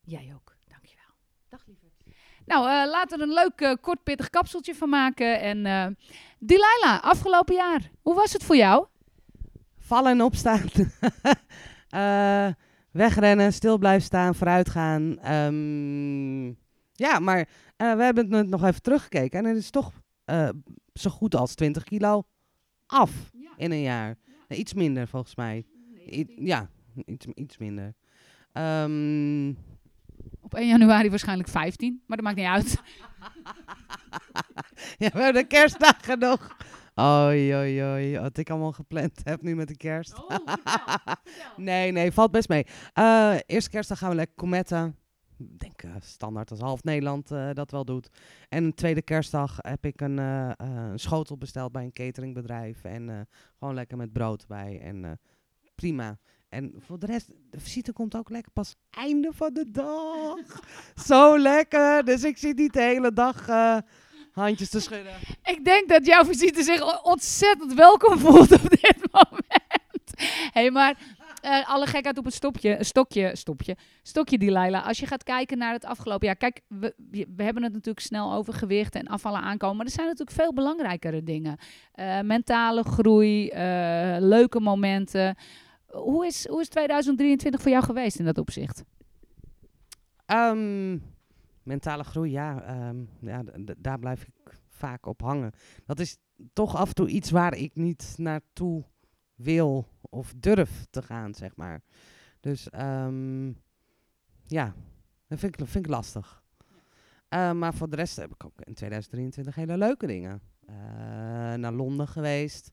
Jij 0.00 0.32
ook, 0.34 0.56
dankjewel. 0.68 1.14
Dag 1.48 1.66
lieverd. 1.66 1.92
Nou, 2.46 2.68
eh, 2.68 2.90
laten 2.90 3.18
we 3.18 3.24
er 3.24 3.30
een 3.30 3.34
leuk 3.34 3.78
kort 3.80 4.02
pittig 4.02 4.30
kapseltje 4.30 4.74
van 4.74 4.88
maken. 4.88 5.40
En 5.40 5.66
eh 5.66 5.86
Delilah, 6.38 7.02
afgelopen 7.02 7.54
jaar, 7.54 7.90
hoe 8.02 8.14
was 8.14 8.32
het 8.32 8.44
voor 8.44 8.56
jou? 8.56 8.86
Vallen 9.78 10.12
en 10.12 10.22
opstaan. 10.22 10.62
Eh, 11.90 12.48
wegrennen, 12.90 13.52
stil 13.52 13.78
blijven 13.78 14.02
staan, 14.02 14.34
vooruit 14.34 14.68
gaan. 14.68 15.18
Ehm, 15.18 16.52
ja, 17.00 17.18
maar 17.18 17.48
eh, 17.76 17.94
we 17.96 18.02
hebben 18.02 18.32
het 18.32 18.48
nog 18.48 18.64
even 18.64 18.82
teruggekeken. 18.82 19.38
En 19.38 19.44
het 19.44 19.56
is 19.56 19.70
toch 19.70 19.92
eh, 20.24 20.48
zo 20.92 21.10
goed 21.10 21.34
als 21.34 21.54
20 21.54 21.84
kilo 21.84 22.22
af 22.86 23.10
in 23.56 23.70
een 23.72 23.80
jaar. 23.82 24.16
Nee, 24.48 24.58
iets 24.58 24.74
minder 24.74 25.08
volgens 25.08 25.36
mij. 25.36 25.64
I- 26.12 26.34
ja, 26.36 26.68
iets, 27.04 27.26
iets 27.34 27.58
minder. 27.58 27.94
Ehm, 28.52 29.48
Op 30.40 30.54
1 30.54 30.66
januari 30.68 31.10
waarschijnlijk 31.10 31.48
15, 31.48 32.02
maar 32.06 32.16
dat 32.16 32.26
maakt 32.26 32.38
niet 32.38 32.46
uit. 32.46 32.70
ja, 34.98 35.10
we 35.12 35.22
hebben 35.22 35.42
de 35.42 35.46
kerstdagen 35.48 36.18
nog. 36.18 36.56
Oei, 37.00 37.54
oei, 37.54 37.82
oei. 37.84 38.18
Wat 38.18 38.36
ik 38.36 38.50
allemaal 38.50 38.72
gepland 38.72 39.20
heb 39.24 39.42
nu 39.42 39.54
met 39.56 39.68
de 39.68 39.76
kerst. 39.76 40.14
nee, 41.56 41.92
nee, 41.92 42.12
valt 42.12 42.30
best 42.30 42.48
mee. 42.48 42.66
Eh, 42.92 43.34
eerste 43.46 43.70
kerstdag 43.70 43.98
gaan 43.98 44.08
we 44.10 44.14
lekker 44.16 44.36
cometten. 44.36 44.96
Ik 45.40 45.60
denk 45.60 45.82
eh, 45.82 45.90
standaard 46.00 46.50
als 46.50 46.60
half 46.60 46.82
Nederland 46.84 47.30
eh, 47.30 47.50
dat 47.52 47.70
wel 47.70 47.84
doet. 47.84 48.08
En 48.48 48.64
een 48.64 48.74
tweede 48.74 49.02
kerstdag 49.02 49.56
heb 49.60 49.84
ik 49.84 50.00
een, 50.00 50.18
eh, 50.18 50.50
een 50.56 50.98
schotel 50.98 51.38
besteld 51.38 51.72
bij 51.72 51.84
een 51.84 51.92
cateringbedrijf. 51.92 52.84
En 52.84 53.28
gewoon 53.58 53.74
lekker 53.74 53.96
met 53.96 54.12
brood 54.12 54.46
bij. 54.46 54.80
En 54.82 55.20
prima. 55.74 56.18
En 56.48 56.74
voor 56.78 56.98
de 56.98 57.06
rest, 57.06 57.30
de 57.50 57.60
visite 57.60 57.92
komt 57.92 58.16
ook 58.16 58.30
lekker 58.30 58.52
pas 58.52 58.74
einde 58.90 59.30
van 59.32 59.54
de 59.54 59.70
dag. 59.70 60.62
Zo 61.06 61.38
lekker. 61.38 62.04
Dus 62.04 62.24
ik 62.24 62.38
zit 62.38 62.56
niet 62.56 62.72
de 62.72 62.82
hele 62.82 63.12
dag 63.12 63.46
handjes 64.32 64.68
te 64.68 64.80
schudden. 64.80 65.12
Ik 65.42 65.64
denk 65.64 65.88
dat 65.88 66.06
jouw 66.06 66.24
visite 66.24 66.62
zich 66.62 67.02
ontzettend 67.04 67.74
welkom 67.74 68.18
voelt 68.18 68.52
op 68.52 68.70
dit 68.70 68.96
moment. 69.12 70.10
Hé, 70.20 70.60
hey, 70.60 70.70
maar 70.70 71.18
eh, 71.40 71.68
alle 71.68 71.86
gekheid 71.86 72.18
op 72.18 72.24
een 72.24 72.32
stopje, 72.32 72.76
stokje, 72.80 73.36
stopje, 73.36 73.76
stokje 74.02 74.38
Delilah. 74.38 74.86
Als 74.86 74.98
je 74.98 75.06
gaat 75.06 75.22
kijken 75.22 75.58
naar 75.58 75.72
het 75.72 75.84
afgelopen 75.84 76.26
jaar. 76.26 76.36
Kijk, 76.36 76.60
we, 76.68 76.94
hebben 77.36 77.62
het 77.62 77.72
natuurlijk 77.72 78.06
snel 78.06 78.32
over 78.32 78.52
gewicht 78.52 78.94
en 78.94 79.06
afvallen 79.06 79.40
aankomen. 79.40 79.76
Maar 79.76 79.86
er 79.86 79.92
zijn 79.92 80.06
natuurlijk 80.06 80.36
veel 80.36 80.54
belangrijkere 80.54 81.22
dingen. 81.22 81.56
Eh, 81.92 82.20
mentale 82.20 82.82
groei, 82.82 83.48
eh, 83.48 84.16
leuke 84.18 84.60
momenten. 84.60 85.36
Hoe 85.86 86.26
is, 86.26 86.48
hoe 86.48 86.60
is 86.60 86.68
2023 86.68 87.60
voor 87.60 87.70
jou 87.70 87.84
geweest 87.84 88.18
in 88.18 88.24
dat 88.24 88.38
opzicht? 88.38 88.84
Ehm, 90.26 90.98
mentale 91.62 92.04
groei, 92.04 92.30
ja, 92.30 92.62
ehm, 92.62 92.96
ja 93.20 93.42
daar 93.78 93.98
blijf 93.98 94.22
ik 94.22 94.58
vaak 94.68 95.06
op 95.06 95.20
hangen. 95.20 95.52
Dat 95.86 95.98
is 95.98 96.18
toch 96.52 96.76
af 96.76 96.88
en 96.88 96.94
toe 96.94 97.08
iets 97.08 97.30
waar 97.30 97.56
ik 97.56 97.74
niet 97.74 98.14
naartoe 98.16 98.84
wil 99.34 99.86
of 100.10 100.32
durf 100.36 100.86
te 100.90 101.02
gaan, 101.02 101.34
zeg 101.34 101.56
maar. 101.56 101.82
Dus 102.40 102.70
ehm, 102.70 103.46
ja, 104.46 104.74
dat 105.28 105.38
vind 105.38 105.60
ik, 105.60 105.66
vind 105.68 105.84
ik 105.84 105.90
lastig. 105.90 106.42
Eh, 107.28 107.52
maar 107.52 107.74
voor 107.74 107.90
de 107.90 107.96
rest 107.96 108.16
heb 108.16 108.32
ik 108.32 108.44
ook 108.44 108.60
in 108.60 108.74
2023 108.74 109.54
hele 109.54 109.76
leuke 109.78 110.06
dingen. 110.06 110.40
Eh, 110.66 110.74
naar 111.54 111.72
Londen 111.72 112.08
geweest. 112.08 112.72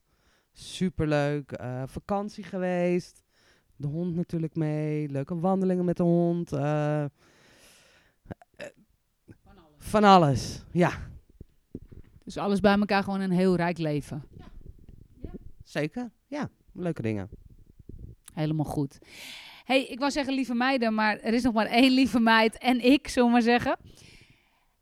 Superleuk. 0.52 1.52
Eh, 1.52 1.82
vakantie 1.86 2.44
geweest. 2.44 3.22
De 3.76 3.86
hond 3.86 4.14
natuurlijk 4.14 4.54
mee. 4.56 5.08
Leuke 5.08 5.38
wandelingen 5.38 5.84
met 5.84 5.96
de 5.96 6.02
hond. 6.02 6.52
eh, 6.52 7.04
van 9.78 10.04
alles, 10.04 10.64
ja. 10.70 10.92
Dus 12.24 12.36
alles 12.36 12.60
bij 12.60 12.78
elkaar 12.78 13.02
gewoon 13.02 13.20
een 13.20 13.30
heel 13.30 13.56
rijk 13.56 13.78
leven. 13.78 14.22
Zeker, 15.64 16.10
ja. 16.26 16.50
Leuke 16.78 17.02
dingen. 17.02 17.28
Helemaal 18.34 18.64
goed. 18.64 18.98
hey, 19.64 19.84
ik 19.84 19.98
wou 19.98 20.10
zeggen 20.10 20.34
lieve 20.34 20.54
meiden, 20.54 20.94
maar 20.94 21.18
er 21.18 21.34
is 21.34 21.42
nog 21.42 21.54
maar 21.54 21.66
één 21.66 21.90
lieve 21.90 22.20
meid 22.20 22.58
en 22.58 22.84
ik, 22.84 23.10
we 23.14 23.24
maar 23.24 23.42
zeggen. 23.42 23.76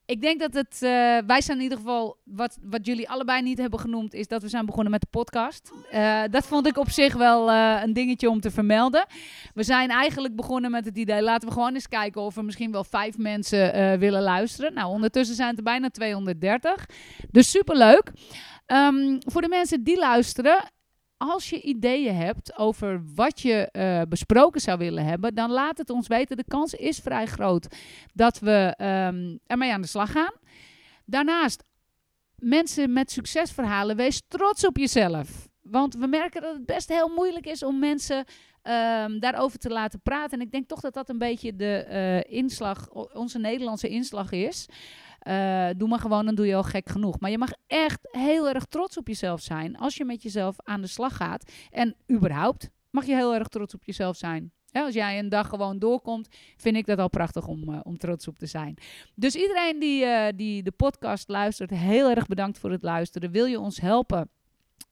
ik 0.07 0.21
denk 0.21 0.41
dat 0.41 0.55
het, 0.55 0.75
eh, 0.83 1.19
wij 1.27 1.41
zijn 1.41 1.57
in 1.57 1.63
ieder 1.63 1.79
geval, 1.79 2.17
wat, 2.25 2.59
wat 2.63 2.87
jullie 2.87 3.09
allebei 3.09 3.43
niet 3.43 3.59
hebben 3.59 3.81
genoemd, 3.81 4.15
is 4.15 4.29
dat 4.29 4.43
we 4.43 4.49
zijn 4.49 4.67
begonnen 4.67 4.91
met 4.91 5.01
de 5.01 5.07
podcast. 5.11 5.73
Eh, 5.91 6.23
dat 6.31 6.47
vond 6.47 6.67
ik 6.67 6.79
op 6.79 6.91
zich 6.91 7.15
wel 7.15 7.51
eh, 7.51 7.81
een 7.83 7.93
dingetje 7.93 8.31
om 8.31 8.41
te 8.41 8.51
vermelden. 8.51 9.07
We 9.55 9.63
zijn 9.63 9.91
eigenlijk 9.91 10.37
begonnen 10.37 10.71
met 10.71 10.85
het 10.85 10.99
idee, 10.99 11.23
laten 11.23 11.49
we 11.49 11.55
gewoon 11.55 11.75
eens 11.75 11.89
kijken 11.89 12.21
of 12.21 12.37
er 12.37 12.45
misschien 12.45 12.73
wel 12.73 12.85
vijf 12.85 13.19
mensen 13.19 13.99
willen 13.99 14.23
luisteren. 14.23 14.75
Nou, 14.75 14.91
ondertussen 14.91 15.37
zijn 15.37 15.49
het 15.49 15.59
er 15.59 15.65
bijna 15.65 15.91
230. 15.91 16.87
Dus 17.31 17.51
superleuk. 17.51 18.13
Um, 18.67 19.19
voor 19.27 19.41
de 19.41 19.49
mensen 19.49 19.83
die 19.83 19.99
luisteren, 19.99 20.71
als 21.17 21.51
je 21.51 21.61
ideeën 21.61 22.15
hebt 22.15 22.57
over 22.57 23.03
wat 23.15 23.41
je 23.41 23.69
uh, 23.73 24.03
besproken 24.09 24.61
zou 24.61 24.79
willen 24.79 25.05
hebben, 25.05 25.35
dan 25.35 25.51
laat 25.51 25.79
het 25.79 25.91
ons 25.91 26.07
weten. 26.07 26.37
De 26.37 26.45
kans 26.49 26.75
is 26.75 26.99
vrij 26.99 27.27
groot 27.27 27.77
dat 28.15 28.39
we 28.39 28.75
um, 28.79 29.39
ermee 29.47 29.73
aan 29.73 29.81
de 29.81 29.87
slag 29.87 30.13
gaan. 30.13 30.33
Daarnaast, 31.05 31.65
mensen 32.35 32.93
met 32.93 33.11
succesverhalen, 33.11 33.97
wees 33.97 34.23
trots 34.29 34.67
op 34.67 34.77
jezelf. 34.77 35.49
Want 35.63 35.95
we 35.95 36.07
merken 36.07 36.43
dat 36.43 36.55
het 36.55 36.67
best 36.67 36.89
heel 36.89 37.09
moeilijk 37.09 37.47
is 37.47 37.63
om 37.63 37.79
mensen 37.79 38.17
um, 38.17 39.21
daarover 39.21 39.59
te 39.59 39.71
laten 39.71 40.01
praten. 40.01 40.39
En 40.39 40.45
ik 40.45 40.53
denk 40.53 40.69
toch 40.69 40.81
dat 40.81 40.95
dat 40.95 41.09
een 41.09 41.19
beetje 41.19 41.57
de 41.57 41.87
uh, 41.91 42.37
inslag, 42.37 42.91
onze 42.93 43.39
Nederlandse 43.39 43.89
inslag 43.89 44.33
is. 44.33 44.67
Uh, 45.29 45.69
doe 45.77 45.89
maar 45.89 45.99
gewoon, 45.99 46.25
dan 46.25 46.35
doe 46.35 46.47
je 46.47 46.55
al 46.55 46.63
gek 46.63 46.89
genoeg. 46.89 47.21
Maar 47.21 47.31
je 47.31 47.39
mag 47.39 47.53
echt 47.67 48.09
heel 48.11 48.49
erg 48.49 48.65
trots 48.65 48.97
op 48.97 49.09
jezelf 49.09 49.41
zijn 49.41 49.77
als 49.77 49.97
je 49.97 50.05
met 50.05 50.23
jezelf 50.23 50.57
aan 50.63 50.81
de 50.81 50.87
slag 50.87 51.17
gaat. 51.17 51.51
En 51.71 51.97
überhaupt 52.13 52.71
mag 52.91 53.07
je 53.07 53.15
heel 53.15 53.35
erg 53.35 53.49
trots 53.49 53.75
op 53.75 53.85
jezelf 53.85 54.17
zijn. 54.17 54.53
als 54.73 54.95
jij 54.95 55.19
een 55.19 55.29
dag 55.29 55.49
gewoon 55.49 55.79
doorkomt, 55.79 56.29
vind 56.57 56.77
ik 56.77 56.87
dat 56.87 56.99
al 56.99 57.09
prachtig 57.09 57.47
om, 57.47 57.71
uh, 57.71 57.81
om 57.83 57.99
trots 57.99 58.29
op 58.29 58.39
te 58.39 58.47
zijn. 58.47 58.75
Dus 59.15 59.35
iedereen 59.35 59.79
die, 59.79 60.05
uh, 60.05 60.27
die 60.37 60.63
de 60.63 60.71
podcast 60.71 61.29
luistert, 61.29 61.71
heel 61.71 62.11
erg 62.11 62.27
bedankt 62.27 62.59
voor 62.59 62.71
het 62.71 62.83
luisteren. 62.83 63.31
Wil 63.31 63.45
je 63.45 63.61
ons 63.61 63.81
helpen? 63.81 64.31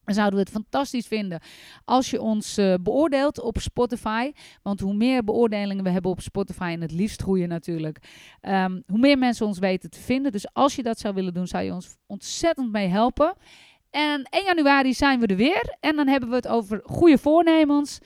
Zouden 0.05 0.39
we 0.39 0.45
het 0.45 0.53
fantastisch 0.53 1.07
vinden 1.07 1.39
als 1.85 2.09
je 2.09 2.21
ons 2.21 2.57
uh, 2.57 2.73
beoordeelt 2.81 3.41
op 3.41 3.57
Spotify. 3.57 4.31
Want 4.61 4.79
hoe 4.79 4.93
meer 4.93 5.23
beoordelingen 5.23 5.83
we 5.83 5.89
hebben 5.89 6.11
op 6.11 6.21
Spotify, 6.21 6.71
en 6.73 6.81
het 6.81 6.91
liefst 6.91 7.21
groeien 7.21 7.49
natuurlijk, 7.49 7.97
um, 8.41 8.83
hoe 8.87 8.99
meer 8.99 9.17
mensen 9.17 9.45
ons 9.45 9.59
weten 9.59 9.89
te 9.89 9.99
vinden. 9.99 10.31
Dus 10.31 10.53
als 10.53 10.75
je 10.75 10.83
dat 10.83 10.99
zou 10.99 11.13
willen 11.13 11.33
doen, 11.33 11.47
zou 11.47 11.63
je 11.63 11.73
ons 11.73 11.95
ontzettend 12.05 12.71
mee 12.71 12.87
helpen. 12.87 13.33
En 13.89 14.27
1 14.29 14.43
januari 14.43 14.93
zijn 14.93 15.19
we 15.19 15.27
er 15.27 15.35
weer. 15.35 15.75
En 15.79 15.95
dan 15.95 16.07
hebben 16.07 16.29
we 16.29 16.35
het 16.35 16.47
over 16.47 16.81
goede 16.83 17.17
voornemens. 17.17 17.99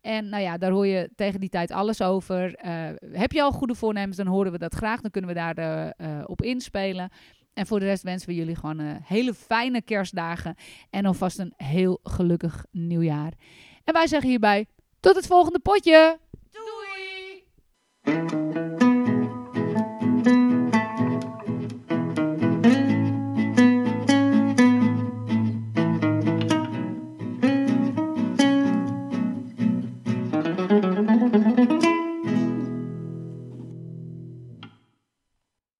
En 0.00 0.28
nou 0.28 0.42
ja, 0.42 0.58
daar 0.58 0.70
hoor 0.70 0.86
je 0.86 1.10
tegen 1.16 1.40
die 1.40 1.48
tijd 1.48 1.70
alles 1.70 2.02
over. 2.02 2.64
Uh, 2.64 2.88
heb 3.12 3.32
je 3.32 3.42
al 3.42 3.52
goede 3.52 3.74
voornemens, 3.74 4.16
dan 4.16 4.26
horen 4.26 4.52
we 4.52 4.58
dat 4.58 4.74
graag. 4.74 5.00
Dan 5.00 5.10
kunnen 5.10 5.30
we 5.30 5.36
daar 5.36 5.94
uh, 5.98 6.22
op 6.26 6.42
inspelen. 6.42 7.10
En 7.56 7.66
voor 7.66 7.78
de 7.80 7.84
rest 7.84 8.02
wensen 8.02 8.28
we 8.28 8.34
jullie 8.34 8.56
gewoon 8.56 8.78
een 8.78 9.00
hele 9.04 9.34
fijne 9.34 9.82
kerstdagen. 9.82 10.54
En 10.90 11.06
alvast 11.06 11.38
een 11.38 11.52
heel 11.56 12.00
gelukkig 12.02 12.64
nieuwjaar. 12.70 13.32
En 13.84 13.92
wij 13.92 14.06
zeggen 14.06 14.28
hierbij 14.28 14.66
tot 15.00 15.16
het 15.16 15.26
volgende 15.26 15.58
potje. 15.58 16.18
Doei! 16.50 18.45